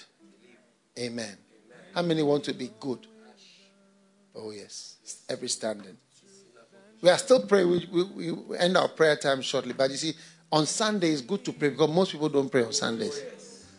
[0.98, 1.38] Amen.
[1.94, 3.07] How many want to be good?
[4.38, 5.24] Oh yes.
[5.28, 5.96] Every standing.
[7.02, 7.68] We are still praying.
[7.70, 9.72] We, we, we end our prayer time shortly.
[9.72, 10.14] But you see,
[10.50, 13.20] on Sunday it's good to pray because most people don't pray on Sundays.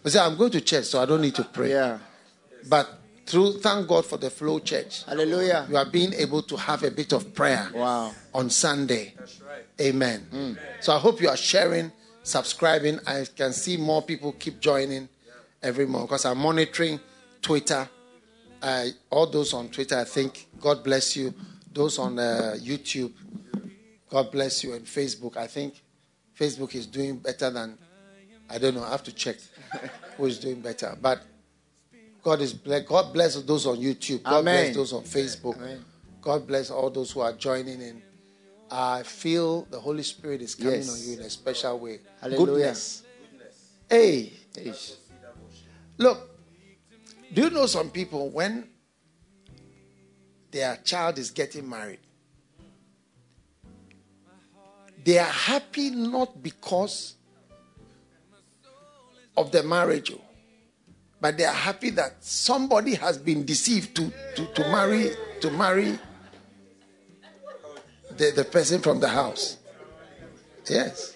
[0.04, 1.72] They say, I'm going to church, so I don't need to pray.
[1.72, 2.00] Yeah.
[2.70, 2.90] But
[3.26, 5.04] through thank God for the flow church.
[5.04, 5.68] Hallelujah.
[5.70, 8.14] You are being able to have a bit of prayer Wow.
[8.34, 9.14] on Sunday.
[9.18, 9.66] That's right.
[9.82, 10.22] Amen.
[10.32, 10.54] Hmm.
[10.80, 11.92] So I hope you are sharing,
[12.24, 13.00] subscribing.
[13.06, 15.10] I can see more people keep joining
[15.62, 17.00] every month because I'm monitoring
[17.42, 17.90] Twitter.
[18.62, 21.34] Uh, all those on Twitter, I think, God bless you.
[21.72, 23.14] Those on uh, YouTube,
[24.10, 24.74] God bless you.
[24.74, 25.82] And Facebook, I think
[26.38, 27.78] Facebook is doing better than,
[28.50, 29.38] I don't know, I have to check
[30.18, 30.98] who is doing better.
[31.02, 31.22] But
[32.24, 32.84] God is bless.
[32.86, 34.24] God bless those on YouTube.
[34.24, 34.66] God Amen.
[34.66, 35.80] bless those on Facebook.
[36.22, 38.02] God bless all those who are joining in.
[38.70, 40.90] I feel the Holy Spirit is coming Yes.
[40.90, 42.00] on you in a special way.
[42.22, 42.46] Hallelujah.
[42.46, 43.04] Goodness.
[43.90, 44.94] Hey, Ish.
[45.98, 46.29] look.
[47.34, 48.68] Do you know some people when
[50.52, 52.00] their child is getting married?
[55.04, 57.16] They are happy not because
[59.38, 60.22] of the marriage, oh,
[61.22, 65.98] but they are happy that somebody has been deceived to, to, to marry to marry
[68.18, 69.58] the, the person from the house.
[70.70, 71.16] Yes.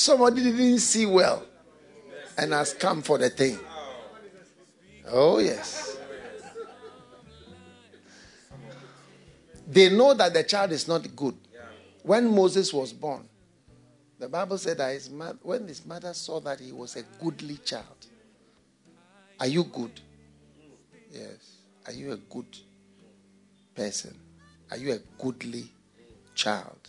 [0.00, 1.42] Somebody didn't see well
[2.38, 3.58] and has come for the thing.
[5.06, 5.98] Oh, yes.
[9.66, 11.36] They know that the child is not good.
[12.02, 13.28] When Moses was born,
[14.18, 17.58] the Bible said that his mo- when his mother saw that he was a goodly
[17.58, 18.06] child,
[19.38, 20.00] are you good?
[21.12, 21.56] Yes.
[21.84, 22.56] Are you a good
[23.74, 24.18] person?
[24.70, 25.70] Are you a goodly
[26.34, 26.79] child?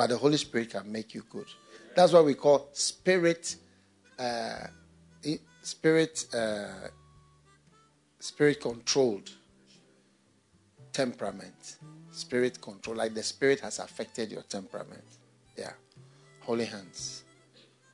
[0.00, 1.44] But the Holy Spirit can make you good.
[1.94, 3.56] That's what we call spirit,
[4.18, 4.68] uh,
[5.60, 6.88] spirit, uh,
[8.18, 9.28] spirit controlled
[10.90, 11.76] temperament.
[12.12, 15.04] Spirit control, like the spirit has affected your temperament.
[15.54, 15.72] Yeah.
[16.40, 17.24] Holy hands.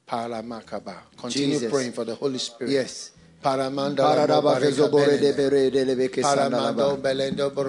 [0.07, 0.98] Paramakaba.
[1.16, 1.72] Continue Jesus.
[1.72, 2.70] praying for the Holy Spirit.
[2.70, 3.11] Yes.
[3.47, 4.03] Paramanda.
[4.03, 6.20] Paradaba de bere de lebe ke.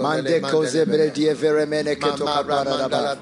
[0.01, 3.15] Mande koze bere die vere mene ke paradaba.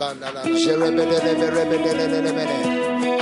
[0.63, 2.55] Jerebe de lebe rebe de le le le mene.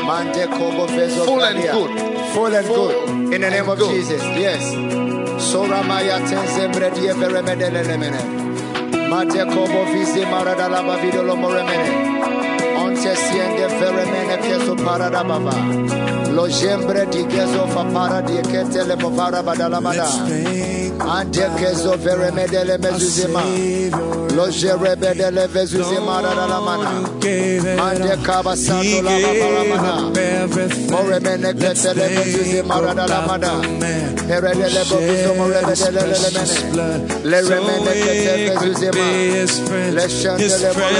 [0.05, 1.91] Mande kobo vezo Full and good.
[2.33, 3.33] Full and good.
[3.33, 3.79] In the name of.
[3.79, 4.21] Jesus.
[4.37, 4.63] Yes.
[5.49, 8.21] Sora maya tenze bre die vere me de le le mene.
[9.09, 11.89] Mate kobo vizi maradalaba vidolo more mene.
[12.83, 16.22] Onte siende vere mene keso paradaba.
[16.33, 20.07] Lo jembre di gezo fa para di ketele mo para badalamada.
[20.99, 23.43] Ante kezo vere medele mezuzima.
[24.35, 26.91] Lo jerebe dele vezuzima radalamana.
[27.77, 30.11] Mande kaba santo la babaramana.
[30.89, 33.51] More mene ketele mezuzima radalamada.
[34.27, 36.43] Heredele bobizo more bedele le mene.
[37.23, 39.05] Le remene ketele mezuzima.
[39.93, 40.99] Le shandele more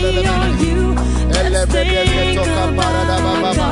[0.00, 0.22] le le le.
[1.38, 3.66] Ele rebe de toka para da ba ba ba.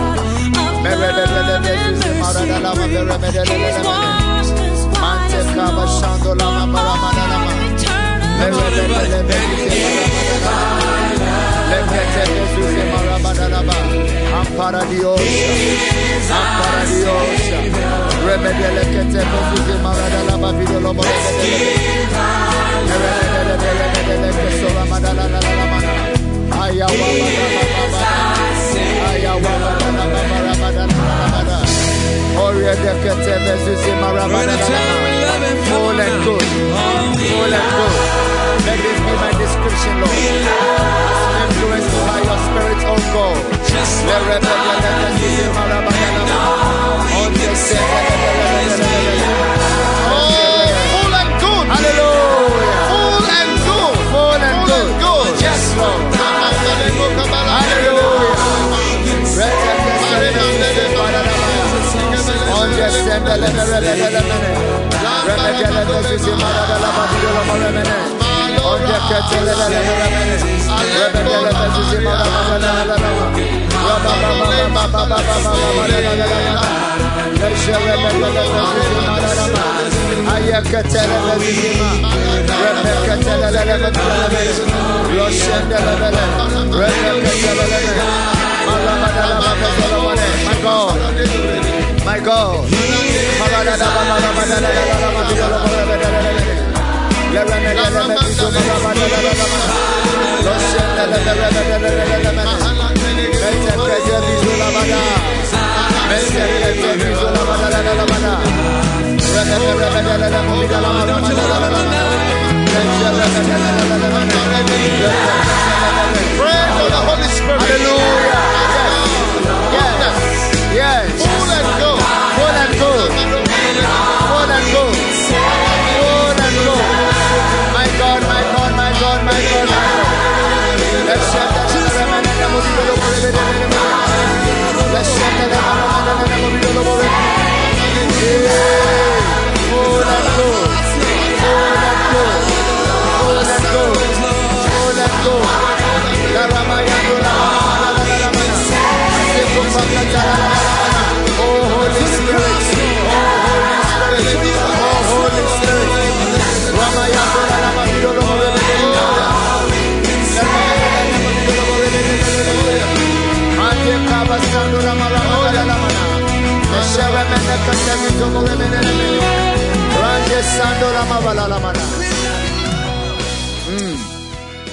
[0.83, 3.57] Me rebe de le le de se mara da la ma me rebe de le
[3.63, 3.93] le le le.
[5.01, 7.53] Mante kaba shando la ma para ma da la ma.
[8.39, 9.39] Me rebe de le le de
[9.71, 9.83] se
[10.45, 11.65] mara ma da la ma.
[11.71, 13.77] Le kete de su se mara ma da la ba.
[14.41, 15.21] Ampara Dios.
[16.39, 17.41] Ampara Dios.
[18.27, 20.25] Rebe de le kete de su se mara da
[22.99, 25.15] la ba video lo
[34.01, 35.51] mo rebe de le le.
[35.69, 36.49] Full and good,
[37.29, 37.95] full and good.
[38.67, 40.19] Let this be my description, Lord.
[41.45, 43.39] Influenced by your spirit, oh God.
[43.75, 44.35] Let Full
[90.45, 91.84] My God.
[92.05, 92.69] My God.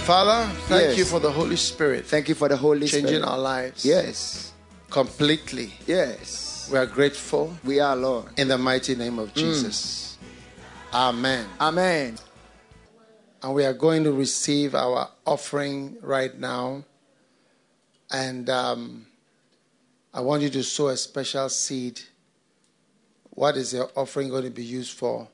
[0.05, 0.97] Father, thank Yes.
[0.97, 3.31] you for the Holy Spirit Thank you for the Holy Spirit changing Spirit.
[3.31, 3.85] our lives.
[3.85, 4.51] Yes.
[4.89, 5.71] completely.
[5.87, 6.67] Yes.
[6.71, 8.25] We are grateful We are, Lord.
[8.37, 10.17] in the mighty name of Jesus.
[10.93, 11.45] Amen.
[11.61, 12.17] Amen.
[13.41, 16.83] And we are going to receive our offering right now.
[18.11, 19.07] And um,
[20.13, 22.01] I want you to sow a special seed.
[23.29, 25.27] What is your offering going to be used for?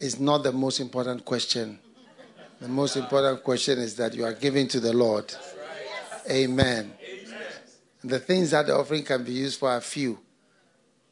[0.00, 1.78] Is not the most important question.
[2.60, 5.32] The most important question is that you are giving to the Lord.
[6.28, 6.92] Amen.
[8.02, 10.18] And the things that the offering can be used for are few.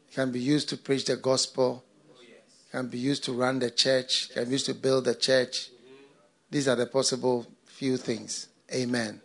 [0.09, 1.85] It can be used to preach the gospel,
[2.21, 5.15] it can be used to run the church, it can be used to build the
[5.15, 5.71] church.
[6.51, 8.49] These are the possible few things.
[8.75, 9.21] Amen.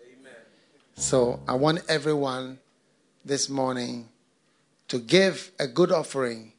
[0.96, 2.60] So I want everyone
[3.26, 4.08] this morning
[4.88, 6.54] to give a good offering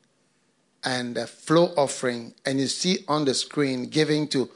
[0.84, 2.34] and a flow offering.
[2.44, 4.50] And you see on the screen giving to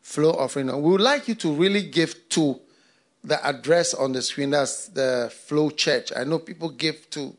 [0.00, 0.68] flow offering.
[0.68, 2.60] We would like you to really give to
[3.24, 4.50] the address on the screen.
[4.50, 6.12] That's the flow church.
[6.16, 7.34] I know people give to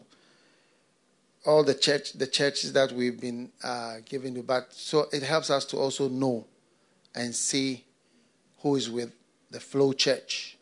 [1.46, 5.50] all the church, the churches that we've been uh, giving to, but so it helps
[5.50, 6.46] us to also know
[7.16, 7.86] and see
[8.60, 9.14] who is with
[9.50, 10.58] the flow church,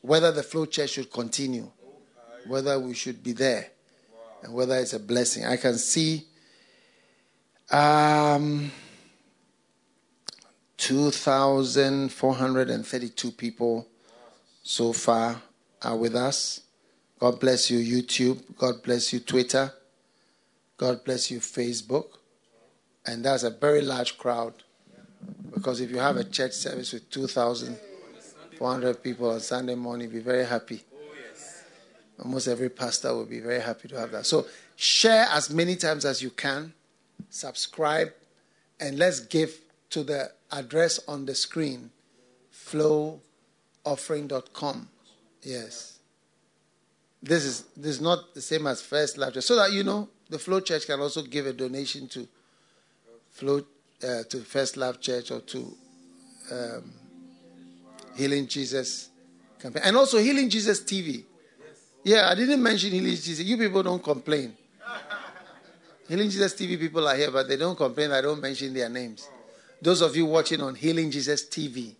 [0.00, 1.70] whether the flow church should continue,
[2.50, 3.68] whether we should be there,
[4.42, 5.46] and whether it's a blessing.
[5.46, 6.26] I can see
[7.70, 8.72] um,
[10.76, 13.86] 2,432 people
[14.64, 15.40] so far
[15.80, 16.62] are with us.
[17.20, 18.42] God bless you, YouTube.
[18.58, 19.72] God bless you, Twitter.
[20.76, 22.06] God bless you, Facebook.
[23.06, 24.54] And that's a very large crowd.
[25.54, 30.44] Because if you have a church service with 2,400 people on Sunday morning, be very
[30.44, 30.82] happy.
[32.22, 34.26] Almost every pastor will be very happy to have that.
[34.26, 34.46] So
[34.76, 36.74] share as many times as you can,
[37.30, 38.12] subscribe,
[38.78, 39.58] and let's give
[39.90, 41.90] to the address on the screen
[42.52, 44.88] flowoffering.com.
[45.42, 45.98] Yes.
[47.22, 49.44] This is this is not the same as First Love Church.
[49.44, 52.26] So that you know, the Flow Church can also give a donation to
[53.30, 53.58] Flow
[54.02, 55.76] uh, to First Love Church or to
[56.50, 56.92] um,
[58.16, 59.10] Healing Jesus
[59.60, 61.24] campaign, and also Healing Jesus TV.
[62.02, 63.40] Yeah, I didn't mention Healing Jesus.
[63.40, 64.56] You people don't complain.
[66.08, 68.10] Healing Jesus TV people are here, but they don't complain.
[68.10, 69.28] I don't mention their names.
[69.82, 71.94] Those of you watching on Healing Jesus TV,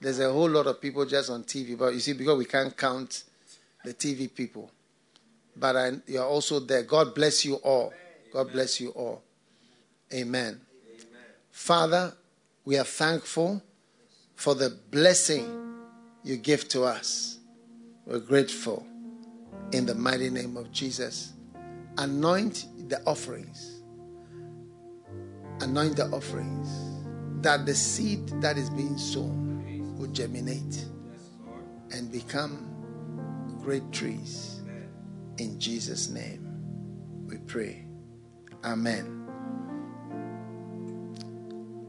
[0.00, 2.76] there's a whole lot of people just on TV, but you see, because we can't
[2.76, 3.24] count
[3.84, 4.70] the TV people.
[5.56, 6.82] But I, you're also there.
[6.82, 7.92] God bless you all.
[8.32, 9.22] God bless you all.
[10.12, 10.60] Amen.
[11.50, 12.14] Father,
[12.64, 13.62] we are thankful
[14.34, 15.76] for the blessing
[16.24, 17.38] you give to us.
[18.06, 18.86] We're grateful
[19.72, 21.34] in the mighty name of Jesus.
[21.98, 23.82] Anoint the offerings.
[25.60, 26.68] Anoint the offerings
[27.42, 30.86] that the seed that is being sown will germinate
[31.92, 32.66] and become
[33.62, 34.62] great trees.
[35.38, 36.46] In Jesus' name,
[37.26, 37.86] we pray.
[38.64, 39.26] Amen.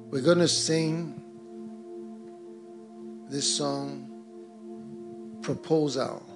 [0.10, 1.24] We're going to sing
[3.30, 4.26] this song,
[5.42, 6.31] Proposal.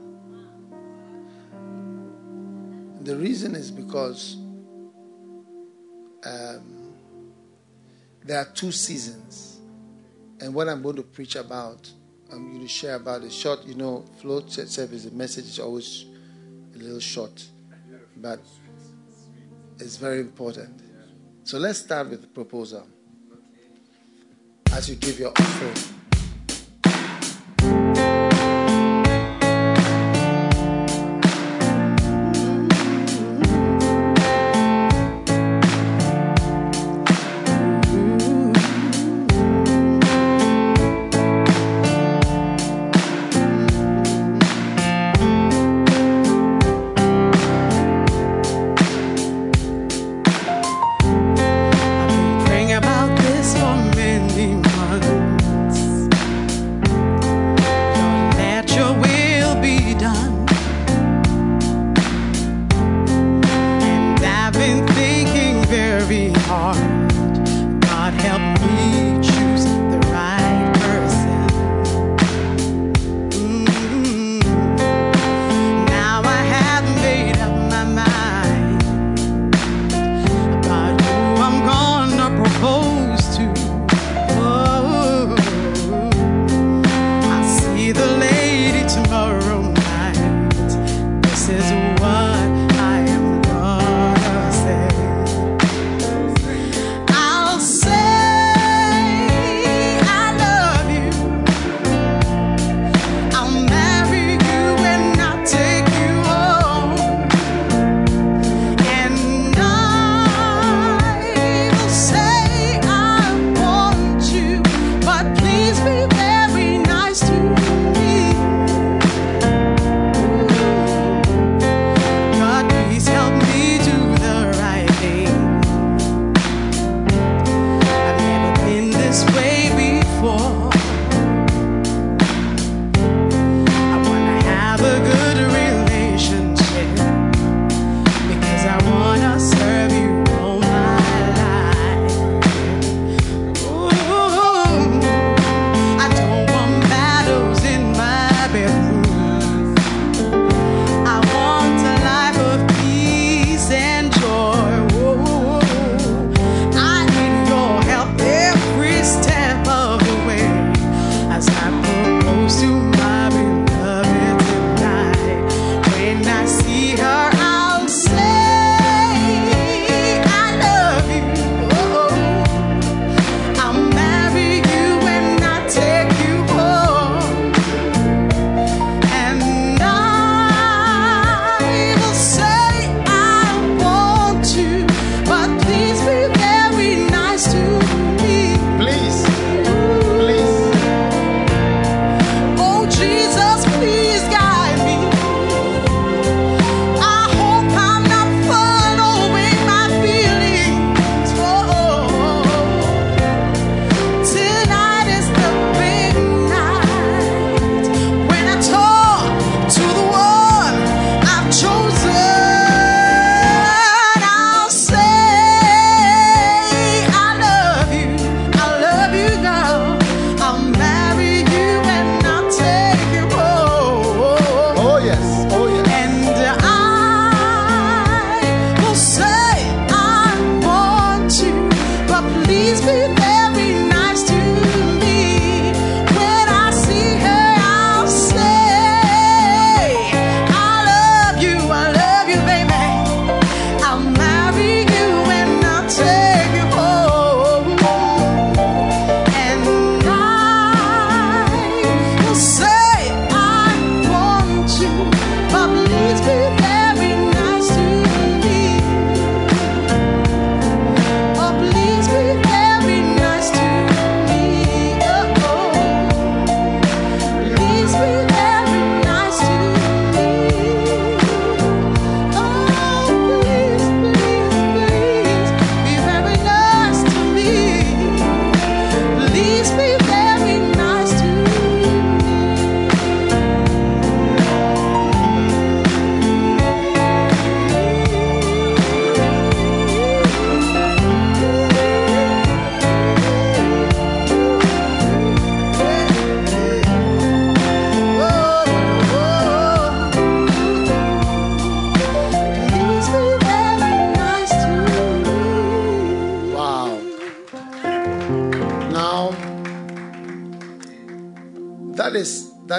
[3.05, 4.35] The reason is because
[6.25, 6.91] um,
[8.23, 9.59] there are two seasons.
[10.39, 11.87] And what I'm going to preach about,
[12.31, 16.05] I'm going to share about a short, you know, flow service, the message is always
[16.73, 17.45] a little short,
[18.17, 18.39] but
[19.79, 20.81] it's very important.
[21.43, 22.87] So let's start with the proposal.
[24.71, 25.94] As you give your offering.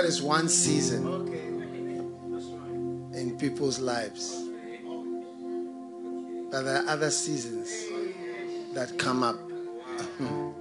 [0.06, 1.04] is one season
[3.14, 4.42] in people's lives.
[6.50, 7.68] But there are other seasons
[8.74, 9.36] that come up.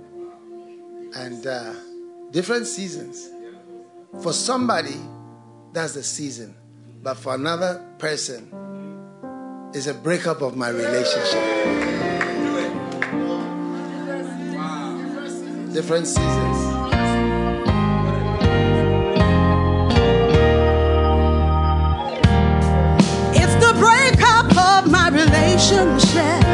[1.16, 1.74] and uh,
[2.32, 3.30] different seasons.
[4.22, 4.96] For somebody,
[5.74, 6.56] that's the season.
[7.02, 8.52] But for another person,
[9.74, 11.44] it's a breakup of my relationship.
[15.74, 16.75] Different seasons.
[25.36, 26.45] 没声线。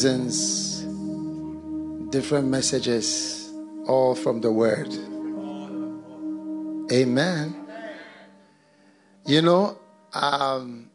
[0.00, 0.80] Seasons,
[2.10, 3.52] different messages,
[3.86, 4.88] all from the Word.
[6.90, 7.54] Amen.
[9.26, 9.78] You know,
[10.14, 10.88] um,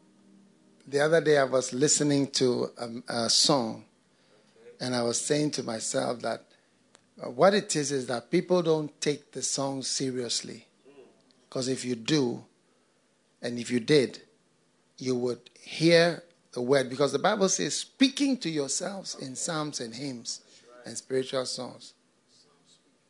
[0.88, 2.88] the other day I was listening to a,
[3.26, 3.84] a song,
[4.80, 6.42] and I was saying to myself that
[7.22, 10.66] uh, what it is is that people don't take the song seriously.
[11.48, 12.44] Because if you do,
[13.40, 14.22] and if you did,
[14.98, 16.24] you would hear
[16.56, 16.88] the word.
[16.88, 20.40] Because the Bible says, speaking to yourselves in psalms and hymns
[20.86, 21.92] and spiritual songs.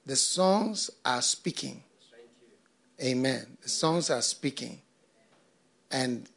[0.04, 1.84] The songs are speaking.
[3.00, 3.56] Amen.
[3.62, 4.80] The songs are speaking.
[5.92, 6.28] And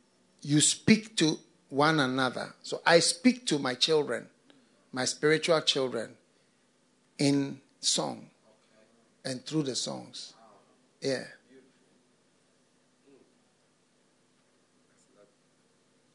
[0.43, 1.39] you speak to
[1.70, 2.53] one another.
[2.62, 4.28] So I speak to my children,
[4.91, 6.12] my spiritual children,
[7.18, 8.30] in song
[9.26, 10.36] and through the songs.
[11.01, 11.24] Yeah.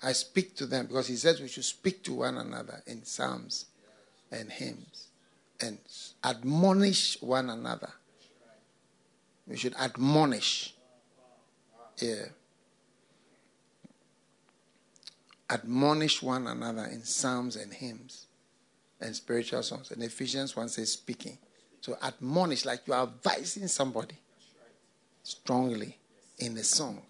[0.04, 3.66] I speak to them because he says we should speak to one another in psalms
[4.30, 5.08] and hymns
[5.60, 5.78] and
[6.22, 7.90] admonish one another.
[9.46, 10.74] We should admonish.
[11.98, 12.26] Yeah.
[15.48, 18.26] Admonish one another in psalms and hymns
[19.00, 19.90] and spiritual songs.
[19.90, 21.38] And Ephesians 1 says speaking.
[21.80, 24.16] So admonish like you are advising somebody
[25.22, 25.98] strongly
[26.38, 27.02] in a song.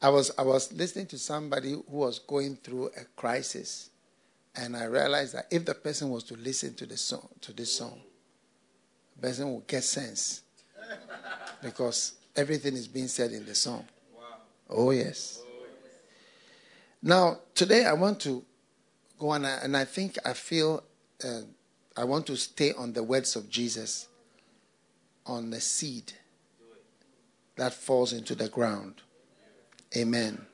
[0.00, 3.90] I was I was listening to somebody who was going through a crisis,
[4.54, 7.72] and I realized that if the person was to listen to the song to this
[7.72, 8.00] song,
[9.16, 10.42] the person would get sense
[11.62, 13.84] because everything is being said in the song.
[14.70, 15.42] Oh yes.
[17.02, 18.44] Now today I want to
[19.18, 20.84] go on, and I think I feel
[21.24, 21.40] uh,
[21.96, 24.06] I want to stay on the words of Jesus,
[25.26, 26.12] on the seed
[27.56, 29.02] that falls into the ground.
[29.96, 30.44] Amen.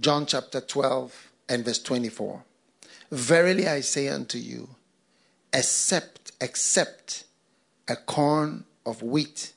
[0.00, 2.44] John chapter 12 and verse 24.
[3.10, 4.70] Verily I say unto you,
[5.52, 7.24] except, except
[7.88, 9.52] a corn of wheat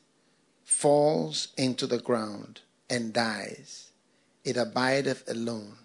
[0.64, 3.92] falls into the ground and dies,
[4.44, 5.78] it abideth alone.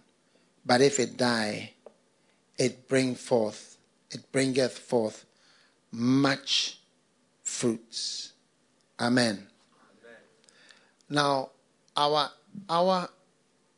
[0.66, 1.74] But if it die,
[2.58, 3.76] it bring forth,
[4.10, 5.24] it bringeth forth
[5.92, 6.80] much
[7.42, 8.32] fruits.
[8.98, 9.49] Amen.
[11.10, 11.50] Now,
[11.96, 12.30] our
[12.68, 13.08] our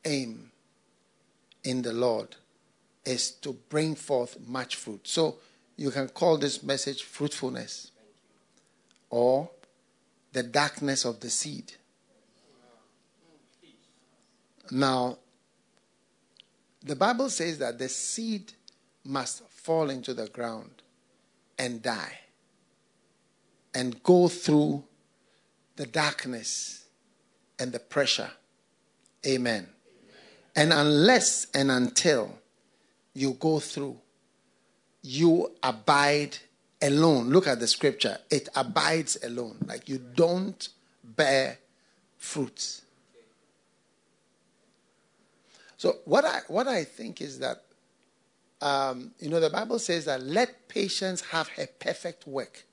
[0.05, 0.51] aim
[1.65, 2.37] in the Lord
[3.05, 5.09] is to bring forth much fruit.
[5.09, 5.39] So
[5.77, 7.91] you can call this message fruitfulness
[9.09, 9.51] or
[10.33, 11.73] the darkness of the seed.
[14.71, 15.19] Now,
[16.83, 18.53] the Bible says that the seed
[19.05, 20.83] must fall into the ground
[21.59, 22.19] and die
[23.75, 24.85] and go through
[25.77, 26.82] the darkness
[27.63, 28.31] and the pressure.
[29.25, 29.69] Amen.
[30.57, 32.37] And unless and until
[33.15, 33.99] you go through,
[35.03, 36.37] you abide
[36.83, 37.31] alone.
[37.31, 38.19] Look at the scripture.
[38.31, 39.59] It abides alone.
[39.65, 40.69] Like you don't
[41.05, 41.59] bear
[42.19, 42.83] fruits.
[45.77, 47.63] So what I what I think is that
[48.61, 52.65] um, you know the Bible says that let patience have a perfect work.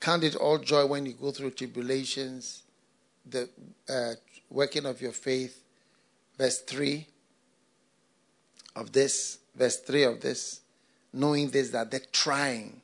[0.00, 2.62] Count it all joy when you go through tribulations,
[3.30, 3.48] the
[3.88, 4.14] uh,
[4.50, 5.62] working of your faith.
[6.36, 7.06] Verse three
[8.76, 10.60] of this, verse three of this,
[11.12, 12.80] knowing this that the trying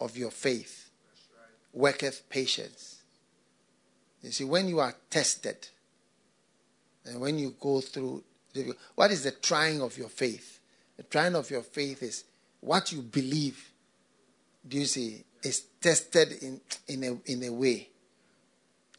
[0.00, 0.90] of your faith
[1.72, 3.00] worketh patience.
[4.22, 5.68] You see, when you are tested,
[7.06, 8.22] and when you go through,
[8.94, 10.60] what is the trying of your faith?
[10.98, 12.24] The trying of your faith is
[12.60, 13.70] what you believe.
[14.68, 15.24] Do you see?
[15.42, 17.88] Is tested in, in, a, in a way,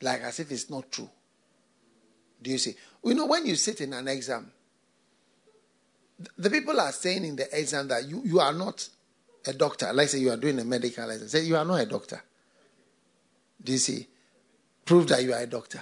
[0.02, 1.10] like as if it's not true.
[2.42, 2.76] Do you see?
[3.04, 4.52] You know, when you sit in an exam,
[6.38, 8.88] the people are saying in the exam that you, you are not
[9.46, 9.92] a doctor.
[9.94, 11.28] Like say you are doing a medical lesson.
[11.28, 12.22] Say you are not a doctor.
[13.64, 14.08] Do you see?
[14.86, 15.82] Prove that you are a doctor.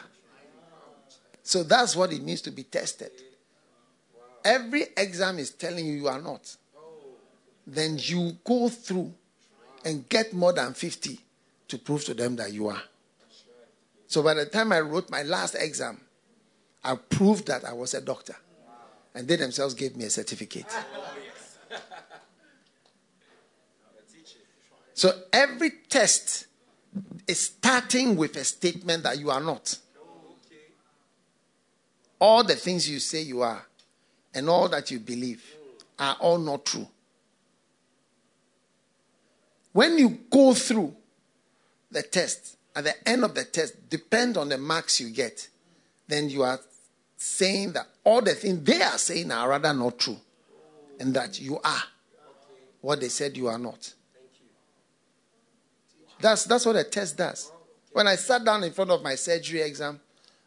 [1.43, 3.11] So that's what it means to be tested.
[4.43, 6.55] Every exam is telling you you are not.
[7.65, 9.13] Then you go through
[9.85, 11.19] and get more than 50
[11.69, 12.81] to prove to them that you are.
[14.09, 16.01] So by the time I wrote my last exam,
[16.83, 18.35] I proved that I was a doctor.
[19.13, 20.65] And they themselves gave me a certificate.
[24.95, 26.47] So every test
[27.27, 29.77] is starting with a statement that you are not.
[32.19, 33.63] All the things you say you are
[34.33, 35.45] and all that you believe
[35.99, 36.87] are all not true.
[39.71, 40.95] When you go through
[41.91, 45.47] the test, at the end of the test, depend on the marks you get,
[46.07, 46.59] then you are
[47.17, 50.17] saying that all the things they are saying are rather not true,
[50.99, 51.83] and that you are
[52.81, 53.93] what they said you are not.
[56.21, 57.51] That's, that's what a test does.
[57.91, 59.99] When I sat down in front of my surgery exam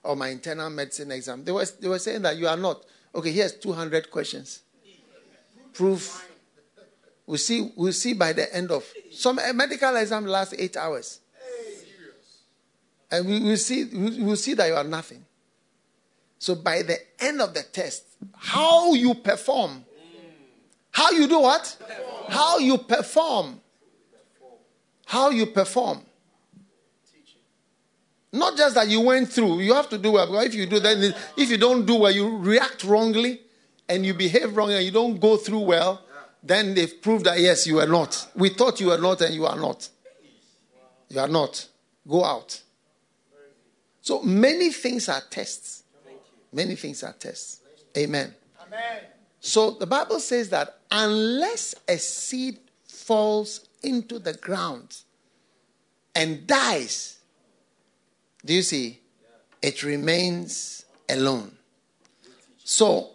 [0.03, 2.85] or my internal medicine exam, they were, they were saying that you are not.
[3.15, 4.61] Okay, here's 200 questions.
[5.73, 6.29] Proof.
[7.27, 11.21] We'll see, we'll see by the end of some medical exam lasts eight hours.
[13.13, 15.23] And we will see, we will see that you are nothing.
[16.39, 19.85] So by the end of the test, how you perform,
[20.91, 21.77] how you do what?
[22.29, 23.61] How you perform.
[25.05, 26.01] How you perform.
[28.33, 30.27] Not just that you went through, you have to do well.
[30.27, 33.43] Because if you do then if you don't do well, you react wrongly
[33.89, 36.03] and you behave wrongly and you don't go through well,
[36.43, 38.29] then they've proved that yes, you are not.
[38.35, 39.87] We thought you were not and you are not.
[41.11, 41.69] You are not.
[42.09, 42.63] Go out.
[44.03, 45.85] So many things are tests.
[46.53, 47.61] Many things are tests.
[47.97, 48.35] Amen.
[48.67, 49.01] Amen.
[49.41, 54.99] So the Bible says that unless a seed falls into the ground
[56.15, 57.19] and dies,
[58.45, 59.01] do you see?
[59.63, 61.53] It remains alone.
[62.65, 63.11] So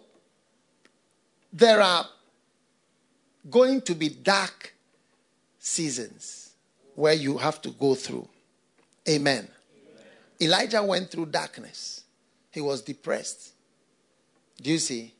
[1.52, 2.06] there are
[3.50, 4.74] going to be dark
[5.58, 6.52] seasons
[6.94, 8.28] where you have to go through.
[9.08, 9.48] Amen.
[10.40, 12.02] Elijah went through darkness.
[12.50, 13.52] He was depressed.
[14.60, 15.14] Do you see?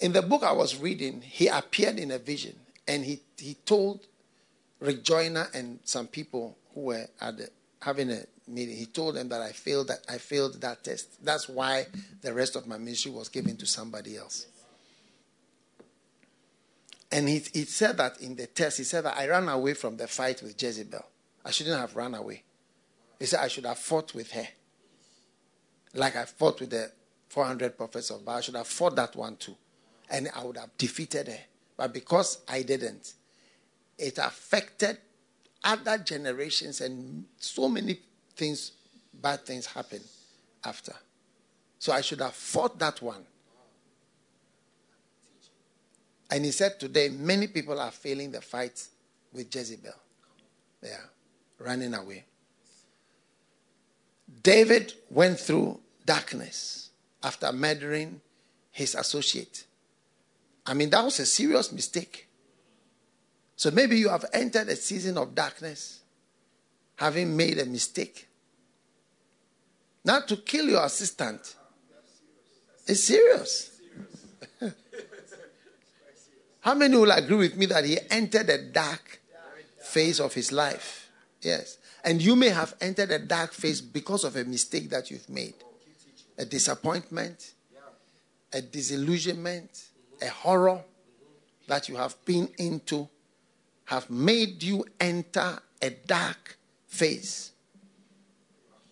[0.00, 4.06] In the book I was reading, he appeared in a vision and he, he told
[4.80, 7.50] Rick Joyner and some people who were the,
[7.82, 11.24] having a meeting, he told them that I failed that I failed that test.
[11.24, 11.86] That's why
[12.22, 14.46] the rest of my ministry was given to somebody else.
[17.10, 19.96] And he, he said that in the test, he said that I ran away from
[19.96, 21.04] the fight with Jezebel.
[21.44, 22.42] I shouldn't have run away.
[23.18, 24.48] He said I should have fought with her.
[25.94, 26.90] Like I fought with the
[27.28, 28.36] 400 prophets of Baal.
[28.36, 29.56] I should have fought that one too
[30.10, 31.40] and I would have defeated her.
[31.76, 33.14] But because I didn't,
[33.98, 34.98] it affected
[35.62, 38.00] other generations, and so many
[38.36, 38.72] things,
[39.12, 40.00] bad things happen
[40.64, 40.94] after.
[41.78, 43.24] So I should have fought that one.
[46.30, 48.86] And he said today, many people are failing the fight
[49.32, 49.94] with Jezebel.
[50.80, 51.10] They are
[51.58, 52.24] running away.
[54.42, 56.90] David went through darkness
[57.22, 58.20] after murdering
[58.70, 59.64] his associate.
[60.66, 62.28] I mean, that was a serious mistake.
[63.56, 66.00] So maybe you have entered a season of darkness,
[66.96, 68.28] having made a mistake.
[70.04, 71.56] Now, to kill your assistant
[72.86, 73.80] is serious.
[76.60, 79.20] How many will agree with me that he entered a dark
[79.80, 81.10] phase of his life?
[81.40, 81.78] Yes.
[82.04, 85.54] And you may have entered a dark phase because of a mistake that you've made
[86.38, 87.52] a disappointment,
[88.52, 89.88] a disillusionment,
[90.22, 90.80] a horror
[91.66, 93.08] that you have been into
[93.86, 96.56] have made you enter a dark
[96.86, 97.52] phase.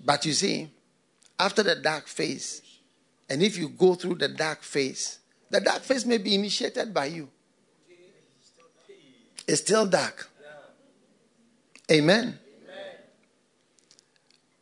[0.05, 0.69] But you see,
[1.39, 2.63] after the dark phase,
[3.29, 5.19] and if you go through the dark phase,
[5.51, 7.29] the dark phase may be initiated by you.
[9.47, 10.29] It's still dark.
[11.91, 12.39] Amen.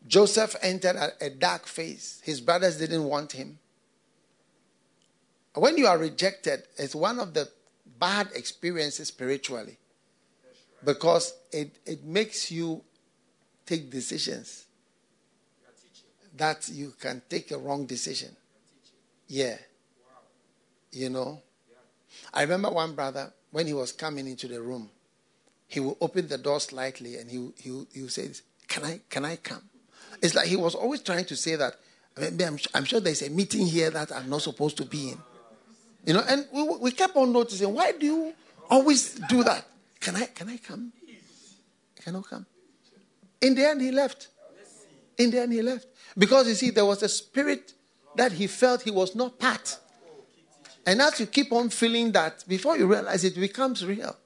[0.07, 2.21] Joseph entered a, dark phase.
[2.25, 3.59] His brothers didn't want him.
[5.55, 7.49] When you are rejected, it's one of the
[7.99, 9.79] bad experiences spiritually
[10.85, 12.83] because it, it makes you
[13.65, 14.67] take decisions
[16.37, 18.37] that you can take a wrong decision.
[19.29, 19.57] Yeah.
[20.91, 21.41] You know?
[22.33, 24.91] I remember one brother, when he was coming into the room,
[25.67, 28.29] he would open the door slightly and he, he, he would say,
[28.69, 29.63] can I, can I come?
[30.23, 31.77] It's like he was always trying to say that,
[32.17, 35.19] I'm, I'm sure there's a meeting here that I'm not supposed to be in.
[36.07, 38.35] You know, and we, we kept on noticing, why do you
[38.71, 39.67] always do that?
[40.01, 40.93] Can I, can I come?
[42.03, 42.47] Can I come?
[43.41, 44.29] In the end, he left.
[45.19, 45.87] In the end, he left.
[46.17, 47.73] Because you see, there was a spirit
[48.17, 49.79] that he felt he was not part.
[50.87, 54.17] And as you keep on feeling that, before you realize it becomes real.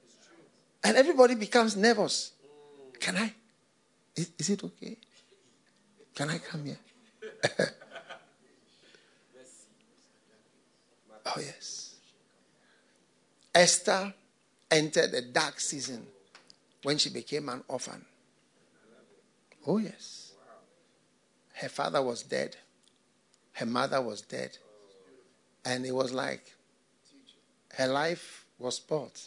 [0.83, 2.31] And everybody becomes nervous.
[2.99, 3.33] Can I?
[4.15, 4.97] Is, is it okay?
[6.15, 6.79] Can I come here?
[11.35, 11.95] Oh, yes.
[13.53, 14.13] Esther
[14.71, 16.07] entered a dark season
[16.83, 18.03] when she became an orphan.
[19.67, 20.31] Oh, yes.
[21.53, 22.55] Her father was dead,
[23.53, 24.57] her mother was dead.
[25.65, 26.55] And it was like
[27.73, 29.19] her life was spoiled.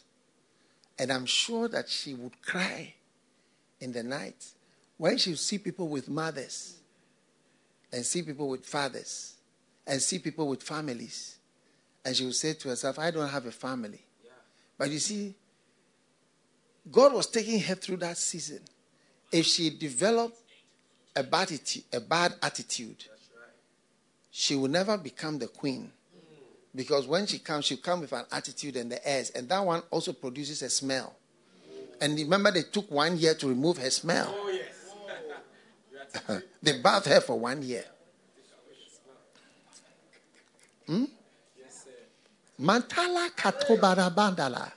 [0.99, 2.95] And I'm sure that she would cry
[3.81, 4.47] in the night
[4.97, 6.77] when she would see people with mothers
[7.93, 9.35] and see people with fathers
[9.87, 11.37] and see people with families.
[12.05, 14.01] And she would say to herself, I don't have a family.
[14.79, 15.35] But you see,
[16.91, 18.61] God was taking her through that season.
[19.31, 20.39] If she developed
[21.15, 23.05] a bad, atti- a bad attitude,
[24.31, 25.93] she will never become the queen.
[26.13, 26.19] Hmm.
[26.75, 29.31] Because when she comes, she'll come with an attitude and the airs.
[29.31, 31.15] And that one also produces a smell.
[32.01, 34.35] And remember, they took one year to remove her smell.
[36.63, 37.85] They bathed her for one year.
[40.87, 41.05] Hmm?
[42.61, 44.71] Mantala katobara bandala.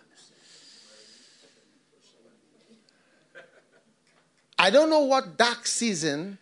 [4.57, 6.37] I don't know what dark season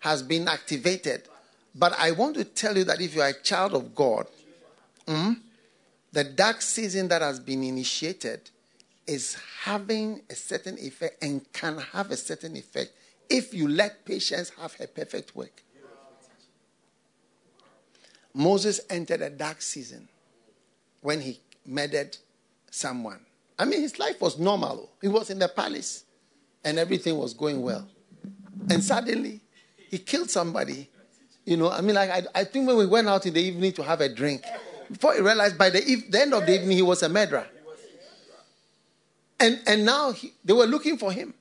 [0.00, 1.22] has been activated,
[1.74, 4.26] but I want to tell you that if you are a child of God,
[5.06, 5.36] mm,
[6.12, 8.50] the dark season that has been initiated
[9.06, 12.92] is having a certain effect and can have a certain effect
[13.30, 15.62] if you let patience have her perfect work.
[18.34, 20.08] Moses entered a dark season
[21.00, 22.16] when he murdered
[22.70, 23.20] someone.
[23.58, 24.90] I mean, his life was normal.
[25.00, 26.04] He was in the palace
[26.64, 27.88] and everything was going well.
[28.68, 29.40] And suddenly,
[29.90, 30.88] he killed somebody.
[31.44, 33.72] You know, I mean, like, I, I think when we went out in the evening
[33.72, 34.44] to have a drink,
[34.90, 37.46] before he realized by the, the end of the evening, he was a murderer.
[39.40, 41.34] And, and now he, they were looking for him.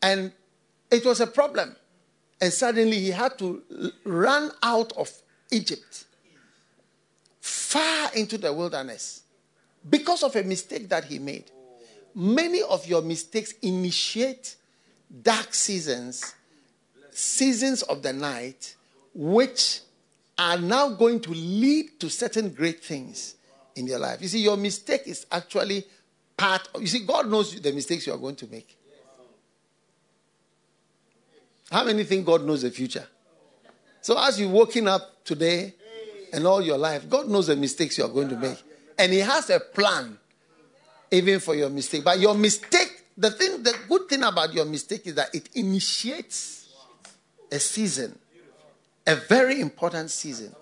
[0.00, 0.32] And
[0.92, 1.74] it was a problem.
[2.40, 3.62] And suddenly he had to
[4.04, 5.10] run out of
[5.50, 6.04] Egypt,
[7.40, 9.22] far into the wilderness,
[9.88, 11.50] because of a mistake that he made.
[12.14, 14.56] Many of your mistakes initiate
[15.22, 16.34] dark seasons,
[17.10, 18.76] seasons of the night,
[19.14, 19.80] which
[20.38, 23.36] are now going to lead to certain great things
[23.76, 24.20] in your life.
[24.20, 25.84] You see, your mistake is actually
[26.36, 28.76] part of, you see, God knows the mistakes you are going to make.
[31.72, 33.06] How many think God knows the future?
[34.02, 35.72] So as you're waking up today
[36.30, 38.62] and all your life, God knows the mistakes you are going to make.
[38.98, 40.18] And He has a plan
[41.10, 42.04] even for your mistake.
[42.04, 46.68] But your mistake, the thing, the good thing about your mistake is that it initiates
[47.50, 48.18] a season,
[49.06, 50.54] a very important season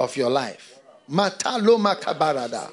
[0.00, 0.78] of your life.
[1.10, 2.72] Mataloma kabarada.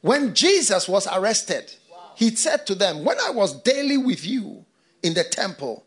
[0.00, 1.72] When Jesus was arrested,
[2.16, 4.64] he said to them, When I was daily with you
[5.04, 5.84] in the temple,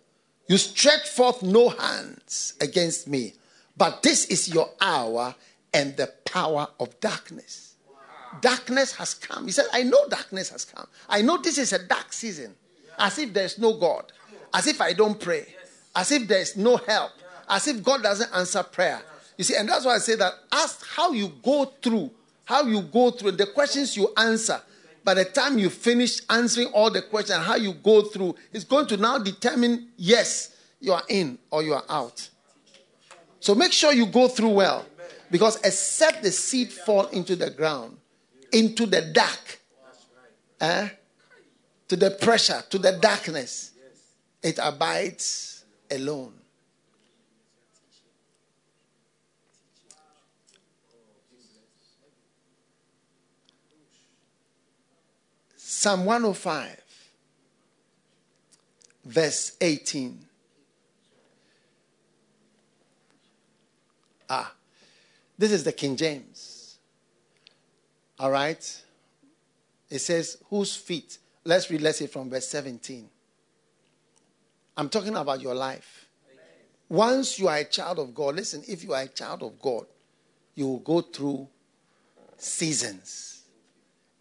[0.48, 3.34] you stretch forth no hands against me,
[3.76, 5.36] but this is your hour
[5.74, 7.76] and the power of darkness.
[8.42, 9.46] Darkness has come.
[9.46, 10.88] He said, I know darkness has come.
[11.10, 12.56] I know this is a dark season.
[12.98, 14.12] As if there's no God.
[14.54, 15.46] As if I don't pray.
[15.96, 17.12] As if there's no help.
[17.50, 19.02] As if God doesn't answer prayer.
[19.38, 22.12] You see, and that's why I say that ask how you go through,
[22.46, 24.62] how you go through, the questions you answer.
[25.08, 28.88] By the time you finish answering all the questions, how you go through, it's going
[28.88, 32.30] to now determine yes, you are in or you are out.
[33.40, 34.86] So make sure you go through well.
[35.32, 37.96] Because except the seed fall into the ground,
[38.52, 39.62] into the dark,
[40.60, 40.90] eh,
[41.88, 43.72] to the pressure, to the darkness,
[44.44, 46.34] it abides alone.
[55.80, 56.82] Psalm 105,
[59.06, 60.26] verse 18.
[64.28, 64.56] Ah,
[65.38, 66.80] this is the King James.
[68.18, 68.82] All right?
[69.92, 71.20] It says, whose feet?
[71.44, 73.08] Let's read, let's say from verse 17.
[74.78, 76.08] I'm talking about your life.
[76.90, 79.86] Once you are a child of God, listen, if you are a child of God,
[80.56, 81.48] you will go through
[82.36, 83.37] seasons.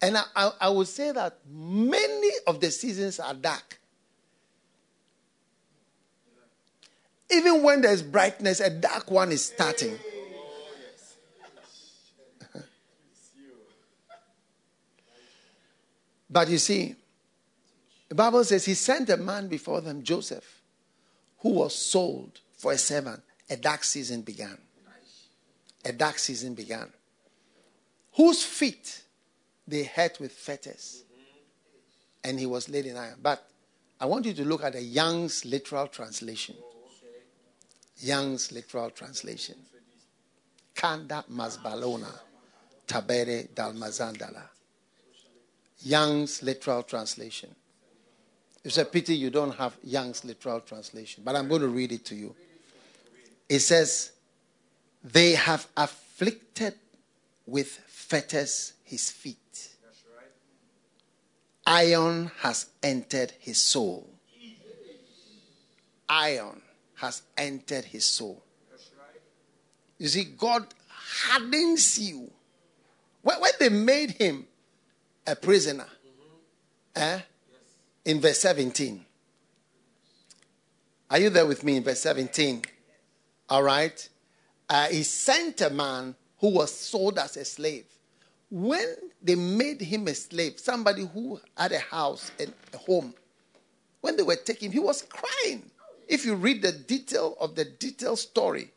[0.01, 3.79] And I, I, I would say that many of the seasons are dark.
[7.29, 9.97] Even when there's brightness, a dark one is starting.
[12.55, 12.61] Oh,
[16.29, 16.95] but you see,
[18.07, 20.61] the Bible says he sent a man before them, Joseph,
[21.39, 23.21] who was sold for a servant.
[23.49, 24.57] A dark season began.
[25.85, 26.91] A dark season began.
[28.13, 29.03] Whose feet
[29.67, 31.03] they hurt with fetters.
[32.23, 33.19] And he was laid in iron.
[33.21, 33.47] But
[33.99, 36.55] I want you to look at the Young's literal translation.
[37.99, 39.55] Young's literal translation.
[40.75, 42.11] Kanda Masbalona
[42.85, 44.43] Tabere Dalmazandala.
[45.83, 47.53] Young's literal translation.
[48.63, 52.05] It's a pity you don't have Young's literal translation, but I'm going to read it
[52.05, 52.35] to you.
[53.47, 54.11] It says,
[55.03, 56.75] They have afflicted
[57.45, 59.37] with fetters his feet.
[61.67, 64.09] Iron has entered his soul.
[66.07, 66.61] Iron
[66.95, 68.41] has entered his soul.
[69.97, 72.31] You see, God hardens you.
[73.21, 74.47] When, they made him
[75.25, 75.87] a prisoner,
[76.95, 77.19] eh,
[78.05, 79.05] in verse 17.
[81.09, 82.63] Are you there with me in verse 17?
[83.49, 84.07] All right.
[84.69, 87.85] Uh, he sent a man who was sold as a slave.
[88.49, 93.13] When they made him a slave, somebody who had a house and a home,
[94.01, 95.69] when they were taking him, he was crying.
[96.07, 98.71] If you read the detail of the detailed story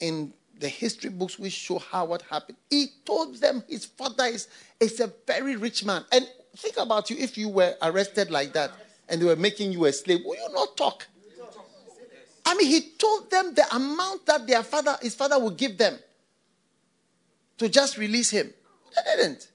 [0.00, 4.48] in the history books, which show how what happened, he told them his father is,
[4.80, 6.04] is a very rich man.
[6.12, 8.70] And think about you if you were arrested like that
[9.08, 11.06] and they were making you a slave, will you not talk?
[12.46, 15.98] I mean, he told them the amount that their father, his father would give them
[17.56, 18.52] to just release him.
[18.94, 19.48] They didn't.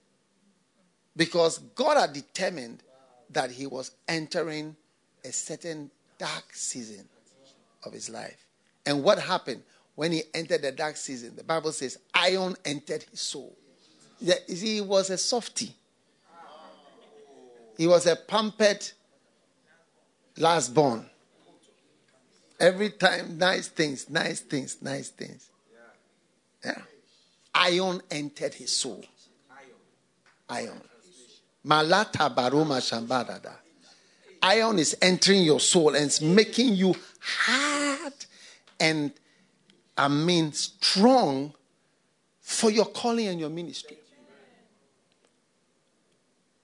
[1.15, 2.84] Because God had determined
[3.31, 4.76] that he was entering
[5.23, 7.07] a certain dark season
[7.84, 8.45] of his life.
[8.85, 9.64] And what happened
[9.95, 11.35] when he entered the dark season?
[11.35, 13.56] The Bible says, iron entered his soul.
[14.47, 15.73] He was a softy.
[17.77, 18.89] He was a pampered
[20.38, 21.06] last born.
[22.60, 25.49] Every time, nice things, nice things, nice things.
[26.65, 26.81] Yeah.
[27.56, 29.06] Iron entered his soul.
[30.49, 30.81] Iron.
[31.63, 33.53] Malata baroma shambadada.
[34.41, 38.13] Iron is entering your soul and it's making you hard
[38.80, 39.11] and,
[39.97, 41.53] I mean, strong
[42.39, 43.97] for your calling and your ministry.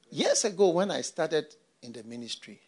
[0.10, 2.62] Years ago, when I started in the ministry,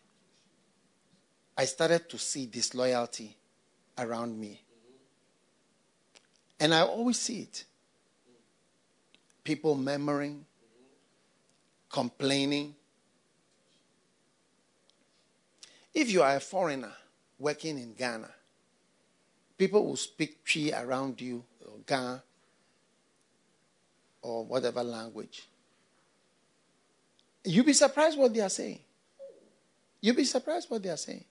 [1.58, 3.38] I started to see disloyalty
[3.98, 4.62] around me.
[6.60, 7.64] And I always see it.
[9.44, 10.46] People murmuring,
[11.90, 12.76] complaining.
[15.94, 16.94] If you are a foreigner
[17.40, 18.30] working in Ghana,
[19.58, 22.24] people will speak Twi around you, or Ghana,
[24.22, 25.48] or whatever language.
[27.44, 28.80] You'll be surprised what they are saying.
[30.02, 31.24] You'll be surprised what they are saying.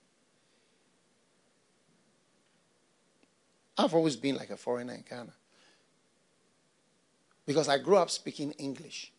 [3.77, 5.33] I've always been like a foreigner in Ghana.
[7.45, 9.13] Because I grew up speaking English.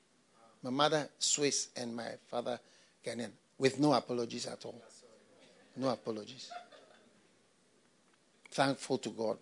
[0.63, 2.59] My mother Swiss and my father
[3.05, 4.83] Ghanaian, with no apologies at all.
[5.77, 6.51] No apologies.
[8.51, 9.39] Thankful to God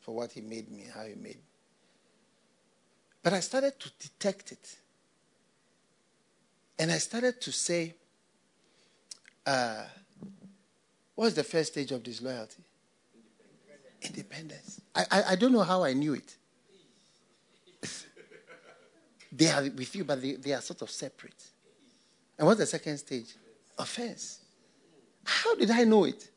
[0.00, 1.42] for what He made me, how He made me.
[3.22, 4.76] But I started to detect it.
[6.78, 7.94] And I started to say,
[9.46, 9.84] uh,
[11.14, 12.62] what's the first stage of disloyalty?
[14.00, 14.80] Independence.
[14.94, 16.36] I, I, I don't know how I knew it.
[19.32, 21.42] They are with you, but they, they are sort of separate.
[22.38, 23.34] And what's the second stage?
[23.78, 24.40] Offense.
[25.24, 26.28] How did I know it?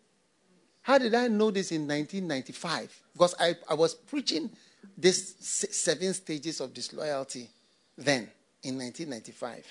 [0.81, 3.01] How did I know this in 1995?
[3.13, 4.49] Because I, I was preaching
[4.97, 7.49] this seven stages of disloyalty
[7.97, 8.29] then
[8.63, 9.65] in 1995.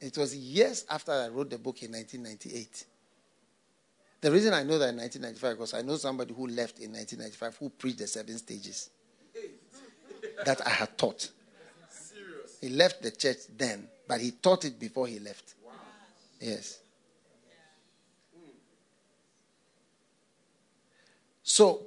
[0.00, 2.84] It was years after I wrote the book in 1998.
[4.20, 7.56] The reason I know that in 1995 because I know somebody who left in 1995
[7.56, 8.90] who preached the seven stages
[10.44, 11.30] that I had taught.
[12.60, 15.54] He left the church then, but he taught it before he left.
[16.40, 16.78] Yes.
[21.42, 21.82] So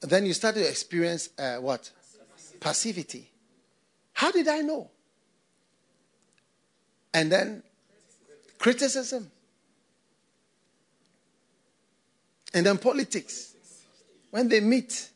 [0.00, 1.90] then you start to experience uh, what?
[2.60, 3.30] Passivity.
[4.12, 4.90] How did I know?
[7.14, 7.62] And then
[8.58, 9.30] criticism.
[12.52, 13.54] And then politics.
[14.30, 15.08] When they meet,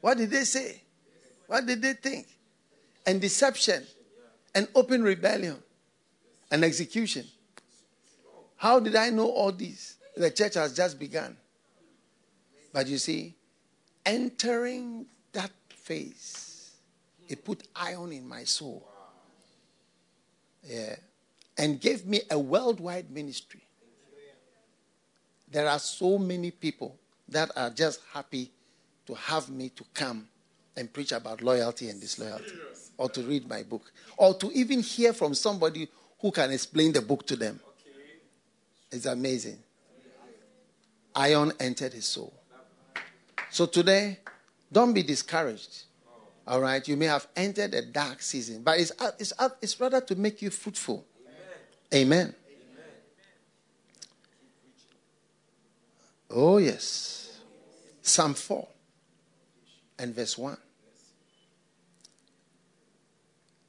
[0.00, 0.80] what did they say?
[1.50, 2.28] What did they think?
[3.04, 3.84] And deception
[4.54, 5.56] and open rebellion
[6.48, 7.26] and execution.
[8.54, 9.96] How did I know all this?
[10.16, 11.36] The church has just begun.
[12.72, 13.34] But you see,
[14.06, 16.70] entering that phase,
[17.28, 18.86] it put iron in my soul.
[20.64, 20.94] Yeah.
[21.58, 23.64] And gave me a worldwide ministry.
[25.50, 26.96] There are so many people
[27.28, 28.52] that are just happy
[29.08, 30.28] to have me to come
[30.76, 32.52] and preach about loyalty and disloyalty,
[32.96, 35.88] or to read my book, or to even hear from somebody
[36.20, 37.60] who can explain the book to them.
[38.90, 39.58] It's amazing.
[41.14, 42.32] Iron entered his soul.
[43.50, 44.18] So today,
[44.72, 45.84] don't be discouraged.
[46.46, 50.16] All right, you may have entered a dark season, but it's, it's, it's rather to
[50.16, 51.04] make you fruitful.
[51.92, 52.34] Amen.
[52.34, 52.34] Amen.
[56.30, 57.38] Oh, yes.
[58.02, 58.66] Psalm 4
[60.00, 60.56] and verse 1.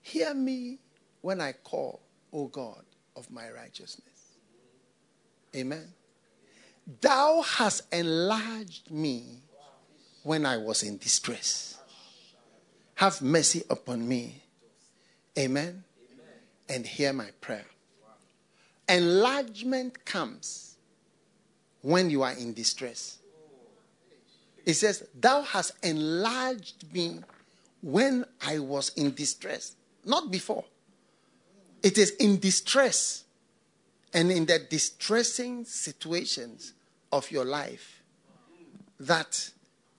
[0.01, 0.79] Hear me
[1.19, 2.01] when I call,
[2.31, 2.83] O God
[3.17, 4.07] of my righteousness.
[5.53, 5.93] Amen.
[7.01, 9.41] Thou hast enlarged me
[10.23, 11.77] when I was in distress.
[12.95, 14.41] Have mercy upon me.
[15.37, 15.83] Amen.
[16.69, 17.65] And hear my prayer.
[18.87, 20.77] Enlargement comes
[21.81, 23.17] when you are in distress.
[24.65, 27.19] It says, Thou hast enlarged me
[27.81, 29.75] when I was in distress,
[30.05, 30.65] not before.
[31.81, 33.23] It is in distress
[34.13, 36.73] and in the distressing situations
[37.11, 38.03] of your life
[38.99, 39.49] that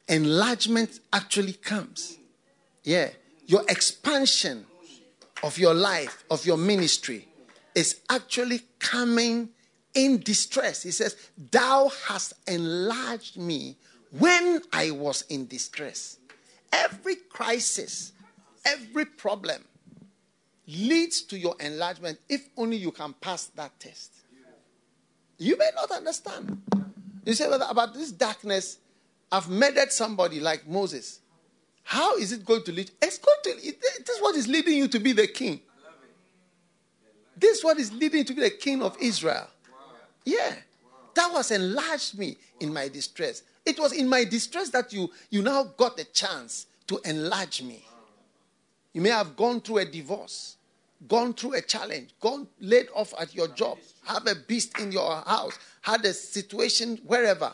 [0.09, 2.19] enlargement actually comes.
[2.85, 3.11] Yeah.
[3.47, 4.67] Your expansion
[5.43, 7.27] of your life, of your ministry,
[7.75, 9.49] is actually coming
[9.95, 10.83] in distress.
[10.83, 11.17] He says,
[11.51, 13.77] Thou hast enlarged me
[14.19, 16.19] when I was in distress.
[16.73, 18.13] Every crisis,
[18.65, 19.65] every problem
[20.67, 24.13] leads to your enlargement if only you can pass that test.
[25.39, 26.63] You may not understand.
[27.25, 28.79] You say "Well, about this darkness,
[29.31, 31.21] I've murdered somebody like Moses.
[31.85, 32.91] How is it going to lead?
[33.01, 33.67] It's going to.
[33.67, 33.83] It,
[34.21, 35.61] what is leading you to be the king.
[37.37, 39.49] This is what is leading to be the king of Israel.
[40.25, 40.55] Yeah,
[41.15, 43.43] that was enlarged me in my distress.
[43.65, 47.85] It was in my distress that you you now got the chance to enlarge me.
[48.93, 50.57] You may have gone through a divorce,
[51.09, 55.17] gone through a challenge, gone laid off at your job, have a beast in your
[55.23, 57.53] house, had a situation wherever.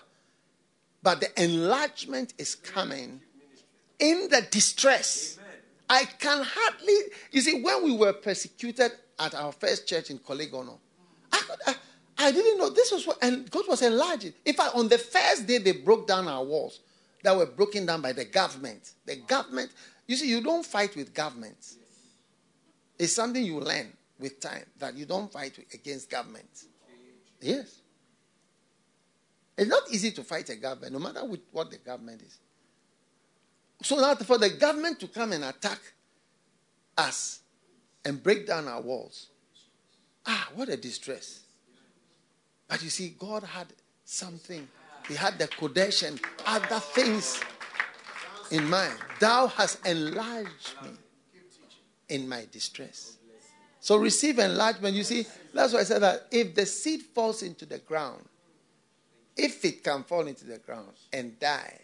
[1.03, 3.21] But the enlargement is coming
[3.99, 5.39] in the distress.
[5.89, 6.97] I can hardly,
[7.31, 10.79] you see, when we were persecuted at our first church in Korle Gonno,
[11.33, 11.75] I, could, I,
[12.19, 14.33] I didn't know this was what, and God was enlarging.
[14.45, 16.81] In fact, on the first day they broke down our walls
[17.23, 18.93] that were broken down by the government.
[19.07, 19.71] The government,
[20.07, 21.77] you see, you don't fight with governments.
[22.99, 26.67] It's something you learn with time that you don't fight against governments.
[27.41, 27.81] Yes.
[29.57, 31.21] It's not easy to fight a government, no matter
[31.53, 32.39] what the government is.
[33.83, 35.79] So now, for the government to come and attack
[36.97, 37.41] us
[38.05, 39.29] and break down our walls,
[40.27, 41.41] ah, what a distress.
[42.69, 43.67] But you see, God had
[44.05, 44.69] something.
[45.09, 47.41] He had the Qodesh and other things
[48.51, 48.95] in mind.
[49.21, 50.91] Thou hast enlarged me
[52.09, 53.17] in my distress.
[53.81, 54.95] So receive enlargement.
[54.95, 58.23] You see, that's why I said that if the seed falls into the ground,
[59.37, 61.81] if it can fall into the ground and die,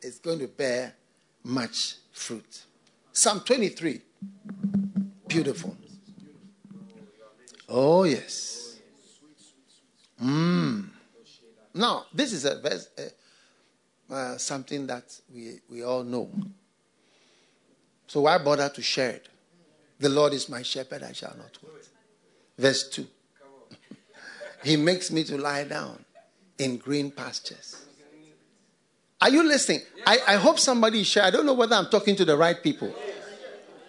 [0.00, 0.94] it's going to bear
[1.44, 2.62] much fruit.
[3.12, 4.00] Psalm 23.
[5.26, 5.76] Beautiful.
[7.68, 8.61] Oh, yes.
[10.22, 10.88] Mm.
[11.74, 15.04] Now, this is a verse, uh, uh, something that
[15.34, 16.30] we, we all know.
[18.06, 19.28] So why bother to share it?
[19.98, 21.88] The Lord is my shepherd, I shall not want.
[22.58, 23.06] Verse 2.
[24.64, 26.04] he makes me to lie down
[26.58, 27.86] in green pastures.
[29.20, 29.80] Are you listening?
[30.06, 31.22] I, I hope somebody share.
[31.22, 32.92] I don't know whether I'm talking to the right people.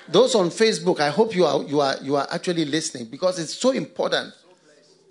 [0.07, 3.55] Those on Facebook, I hope you are you are you are actually listening because it's
[3.55, 4.33] so important.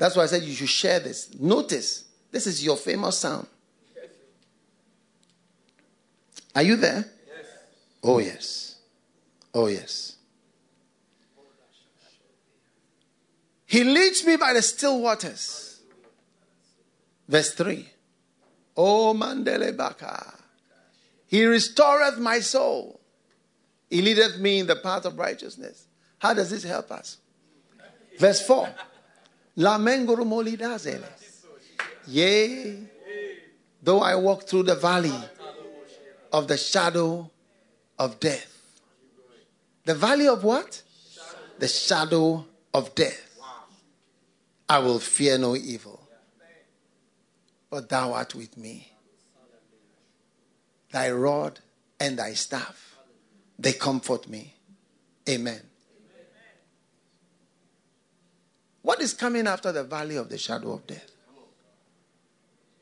[0.03, 1.33] That's why I said you should share this.
[1.39, 3.47] Notice this is your famous sound.
[6.57, 7.05] Are you there?
[7.29, 7.47] Yes.
[8.03, 8.77] Oh yes.
[9.55, 10.17] Oh yes.
[13.65, 15.81] He leads me by the still waters.
[17.29, 17.89] Verse 3.
[18.77, 20.35] Oh Mandele Baka.
[21.29, 23.01] He restoreth my soul.
[23.89, 25.87] He leadeth me in the path of righteousness.
[26.19, 27.19] How does this help us?
[28.19, 28.69] Verse 4.
[29.57, 31.09] Lamengurumolidazele.
[32.09, 32.79] Yea,
[33.83, 35.13] though I walk through the valley
[36.33, 37.31] of the shadow
[37.99, 38.49] of death.
[39.85, 40.83] The valley of what?
[41.59, 43.29] The shadow of death.
[44.69, 46.01] I will fear no evil,
[47.69, 48.91] but thou art with me.
[50.91, 51.61] Thy rod
[52.01, 52.97] and thy staff,
[53.59, 54.55] they comfort me.
[55.29, 55.61] Amen.
[58.83, 61.11] What is coming after the valley of the shadow of death?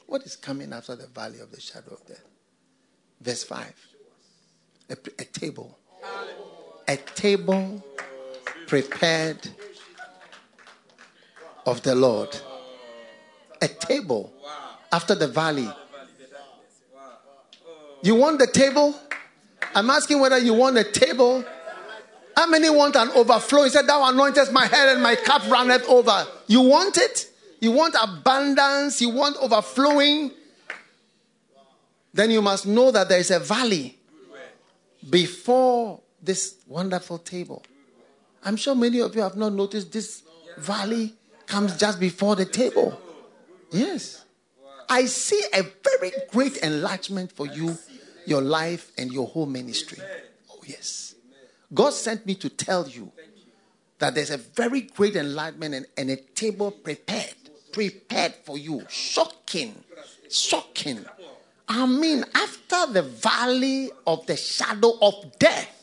[0.07, 2.25] What is coming after the valley of the shadow of death?
[3.21, 3.75] Verse 5.
[4.91, 5.79] A, a table.
[6.89, 7.85] A table
[8.67, 9.49] prepared
[11.67, 12.37] of the Lord.
[13.63, 14.33] A table
[14.91, 15.69] after the valley.
[18.03, 18.95] You want the table?
[19.75, 21.45] I'm asking whether you want a table.
[22.41, 23.65] How many want an overflow?
[23.65, 26.27] He said, Thou anointest my head and my cup runneth over.
[26.47, 27.31] You want it?
[27.61, 28.99] You want abundance?
[29.03, 30.31] You want overflowing?
[32.15, 33.99] Then you must know that there is a valley
[35.11, 37.63] before this wonderful table.
[38.43, 40.23] I'm sure many of you have not noticed this
[40.57, 41.13] valley
[41.47, 42.99] comes just before the table.
[43.71, 44.25] Yes.
[44.89, 47.77] I see a very great enlargement for you,
[48.25, 49.99] your life, and your whole ministry.
[50.51, 51.10] Oh, yes.
[51.73, 53.13] God sent me to tell you
[53.99, 57.35] that there's a very great enlightenment and, and a table prepared,
[57.73, 58.85] prepared for you.
[58.89, 59.75] Shocking,
[60.29, 61.05] shocking.
[61.69, 65.77] I mean, after the valley of the shadow of death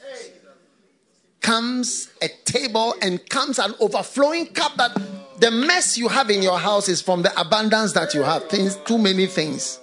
[1.40, 4.92] comes a table and comes an overflowing cup that
[5.40, 8.50] the mess you have in your house is from the abundance that you have.
[8.50, 9.80] Things, too many things,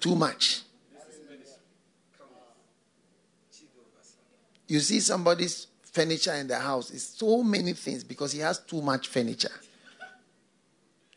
[0.00, 0.62] too much.
[4.68, 8.82] You see somebody's furniture in the house is so many things because he has too
[8.82, 9.50] much furniture.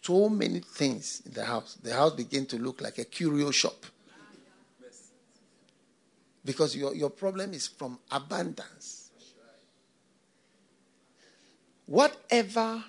[0.01, 1.77] So many things in the house.
[1.83, 3.85] The house begin to look like a curio shop.
[6.43, 9.11] Because your, your problem is from abundance.
[11.85, 12.83] Whatever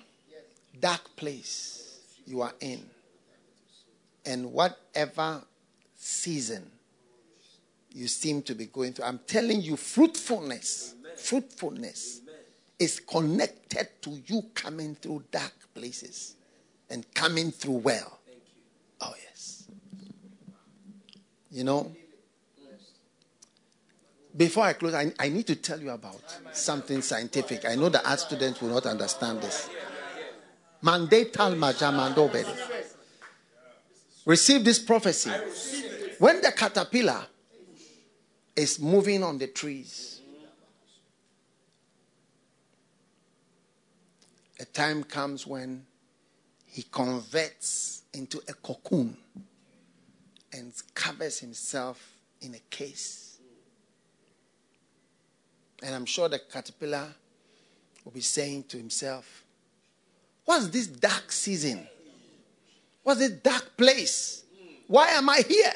[0.79, 2.81] dark place you are in,
[4.25, 5.43] and whatever
[5.95, 6.71] season
[7.93, 12.21] you seem to be going through, I'm telling you, fruitfulness, fruitfulness
[12.79, 16.35] is connected to you coming through dark places
[16.89, 18.19] and coming through well.
[18.99, 19.65] Oh, yes.
[21.51, 21.95] You know,
[24.35, 27.65] before I close, I, I need to tell you about something scientific.
[27.65, 29.69] I know the art students will not understand this.
[30.83, 32.55] Mandatal majamandobedi.
[34.25, 35.29] Receive this prophecy.
[36.17, 37.27] When the caterpillar
[38.55, 40.21] is moving on the trees,
[44.59, 45.85] a time comes when
[46.65, 49.17] he converts into a cocoon
[50.51, 53.37] and covers himself in a case.
[55.81, 57.07] And I'm sure the caterpillar
[58.03, 59.43] will be saying to himself,
[60.45, 61.87] What's this dark season?
[63.03, 64.43] What's this dark place?
[64.87, 65.73] Why am I here?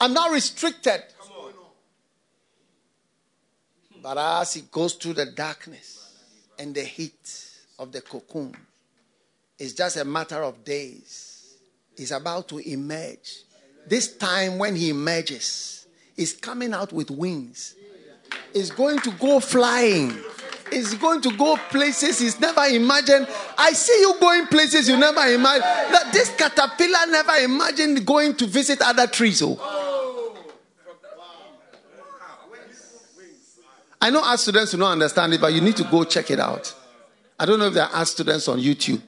[0.00, 1.02] I'm not restricted.
[4.02, 6.12] But as he goes through the darkness
[6.58, 7.48] and the heat
[7.78, 8.56] of the cocoon,
[9.58, 11.56] it's just a matter of days.
[11.96, 13.44] He's about to emerge.
[13.86, 17.76] This time, when he emerges, he's coming out with wings.
[18.52, 20.16] He's going to go flying.
[20.70, 23.28] He's going to go places he's never imagined.
[23.58, 25.62] I see you going places you never imagined.
[25.62, 29.42] That this caterpillar never imagined going to visit other trees.
[29.42, 29.81] Oh.
[34.02, 36.40] I know our students will not understand it, but you need to go check it
[36.40, 36.74] out.
[37.38, 39.00] I don't know if there are students on YouTube.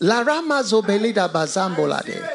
[0.00, 2.26] Larama zobelida bazambolade.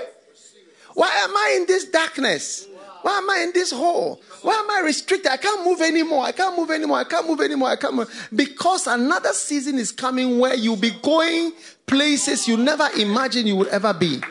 [0.93, 2.67] Why am I in this darkness?
[3.01, 4.21] Why am I in this hole?
[4.43, 5.31] Why am I restricted?
[5.31, 6.23] I can't move anymore.
[6.23, 6.99] I can't move anymore.
[6.99, 7.69] I can't move anymore.
[7.69, 8.29] I can't move.
[8.35, 11.53] Because another season is coming where you'll be going
[11.87, 14.21] places you never imagined you would ever be.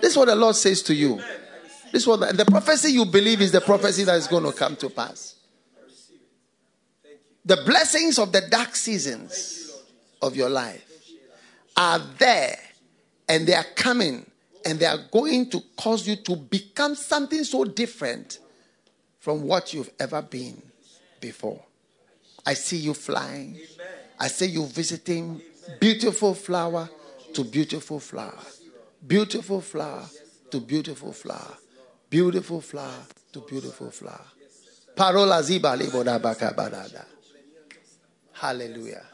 [0.00, 1.20] This is what the Lord says to you.
[1.92, 4.52] This is what the, the prophecy you believe is the prophecy that is going to
[4.52, 5.36] come to pass.
[7.44, 9.82] The blessings of the dark seasons
[10.20, 10.84] of your life
[11.76, 12.58] are there
[13.28, 14.28] and they are coming
[14.64, 18.38] and they are going to cause you to become something so different
[19.18, 20.60] from what you've ever been
[21.20, 21.62] before.
[22.44, 23.58] I see you flying.
[24.18, 25.40] I see you visiting
[25.80, 26.88] beautiful flower
[27.34, 28.38] to beautiful flower.
[29.06, 30.04] Beautiful flower
[30.50, 31.56] to beautiful flower.
[32.10, 34.24] Beautiful flower to beautiful flower.
[34.96, 35.76] Parola ziba.
[38.32, 39.04] Hallelujah.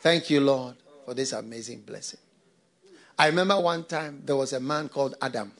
[0.00, 2.20] Thank you, Lord, for this amazing blessing.
[3.18, 5.52] I remember one time there was a man called Adam.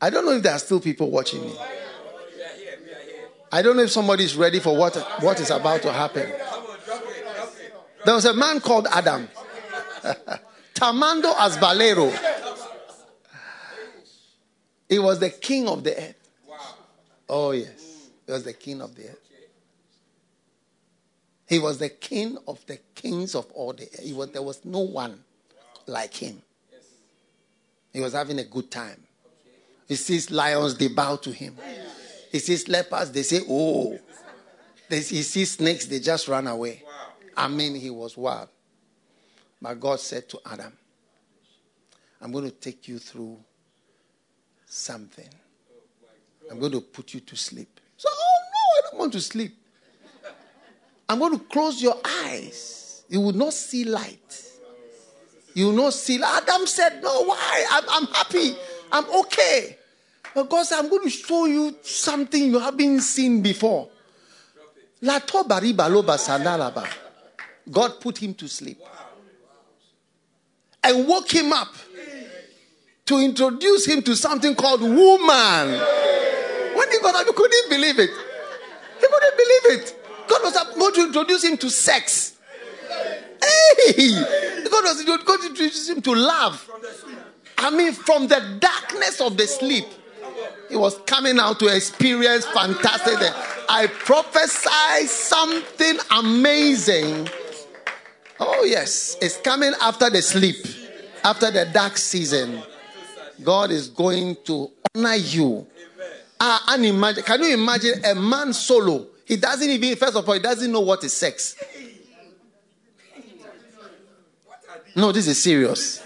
[0.00, 1.54] I don't know if there are still people watching me.
[3.50, 6.30] I don't know if somebody is ready for what, what is about to happen.
[8.04, 9.28] There was a man called Adam.
[10.74, 12.12] Tamando Asbalero.
[14.88, 16.30] He was the king of the earth.
[17.28, 18.10] Oh, yes.
[18.26, 19.20] He was the king of the earth.
[21.48, 24.14] He was the king of the kings of all the earth.
[24.14, 25.22] Was, there was no one
[25.86, 26.42] like him.
[27.92, 29.00] He was having a good time.
[29.86, 31.56] He sees lions, they bow to him.
[32.32, 33.98] He sees lepers, they say, oh.
[34.88, 36.82] They, he sees snakes, they just run away.
[37.36, 38.48] I mean, he was wild.
[39.60, 40.72] But God said to Adam,
[42.20, 43.38] I'm going to take you through
[44.66, 45.28] something.
[46.50, 47.80] I'm going to put you to sleep.
[47.96, 49.56] So, oh no, I don't want to sleep.
[51.08, 53.04] I'm going to close your eyes.
[53.08, 54.52] You will not see light.
[55.54, 56.20] You will not see.
[56.22, 57.66] Adam said, No, why?
[57.70, 58.56] I'm, I'm happy.
[58.90, 59.78] I'm okay.
[60.34, 63.88] But God said, I'm going to show you something you haven't seen before.
[67.70, 68.78] God put him to sleep
[70.84, 71.74] and woke him up
[73.06, 75.80] to introduce him to something called woman.
[76.74, 78.10] When he got up, he couldn't believe it.
[79.00, 80.00] He couldn't believe it.
[80.28, 82.36] God was about to introduce him to sex.
[82.88, 84.14] Hey!
[84.70, 86.70] God was going to introduce him to love.
[87.58, 89.84] I mean, from the darkness of the sleep,
[90.68, 93.18] he was coming out to experience fantastic.
[93.68, 97.28] I prophesy something amazing.
[98.40, 100.56] Oh, yes, it's coming after the sleep,
[101.22, 102.62] after the dark season.
[103.42, 105.66] God is going to honor you.
[106.40, 107.24] Ah, unimagine.
[107.24, 109.06] Can you imagine a man solo?
[109.24, 111.56] He doesn't even, first of all, he doesn't know what is sex.
[114.96, 116.02] No, this is serious.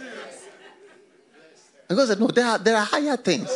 [1.89, 3.51] And God said, No, there are, there are higher things.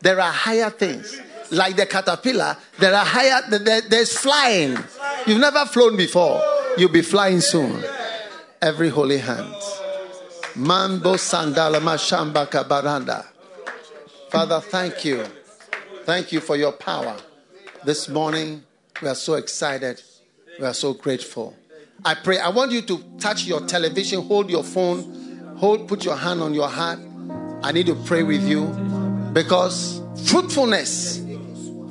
[0.00, 1.20] There are higher things.
[1.50, 4.78] Like the caterpillar, there are higher, there, there's flying.
[5.26, 6.40] You've never flown before.
[6.76, 7.82] You'll be flying soon.
[8.62, 9.54] Every holy hand.
[10.56, 13.26] Mambo sandala mashamba kabaranda.
[14.30, 15.24] Father, thank you.
[16.04, 17.16] Thank you for your power.
[17.84, 18.62] This morning,
[19.02, 20.02] we are so excited.
[20.58, 21.56] We are so grateful.
[22.04, 22.38] I pray.
[22.38, 26.54] I want you to touch your television, hold your phone, hold, put your hand on
[26.54, 26.98] your heart.
[27.62, 28.66] I need to pray with you
[29.32, 31.22] because fruitfulness,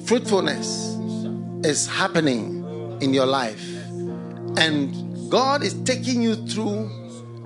[0.06, 0.98] fruitfulness
[1.64, 3.79] is happening in your life.
[4.60, 6.92] And God is taking you through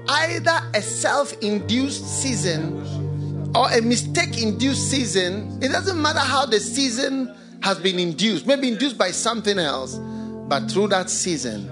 [0.09, 5.59] either a self induced season or a mistake induced season.
[5.61, 9.99] It doesn't matter how the season has been induced, maybe induced by something else,
[10.47, 11.69] but through that season.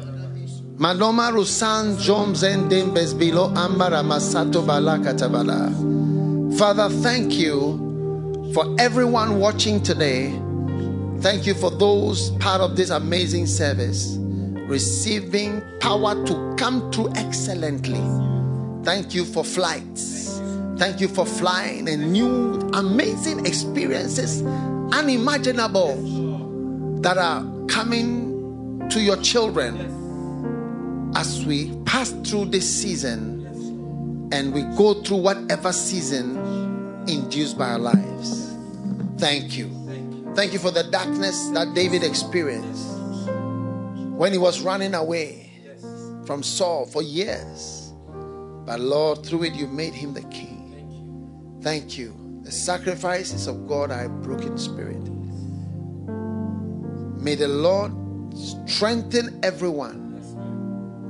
[0.78, 6.58] Manoma Rusan Jom Zendem below Ambara Masato Balakatabala.
[6.60, 10.30] Father, thank you for everyone watching today.
[11.20, 14.18] Thank you for those part of this amazing service
[14.72, 18.00] receiving power to come through excellently.
[18.86, 20.40] Thank you for flights.
[20.78, 24.42] Thank you for flying and new amazing experiences,
[24.94, 25.98] unimaginable,
[27.02, 34.94] that are coming to your children as we pass through this season and we go
[35.04, 36.38] through whatever season
[37.10, 38.56] induced by our lives.
[39.18, 39.70] Thank you.
[40.34, 43.01] Thank you for the darkness that David experienced
[44.22, 45.52] when he was running away
[46.28, 47.92] from Saul for years.
[48.68, 51.58] But Lord, through it, you made him the king.
[51.64, 52.14] Thank you.
[52.44, 55.02] The sacrifices of God are a broken spirit.
[57.20, 57.92] May the Lord
[58.38, 60.14] strengthen everyone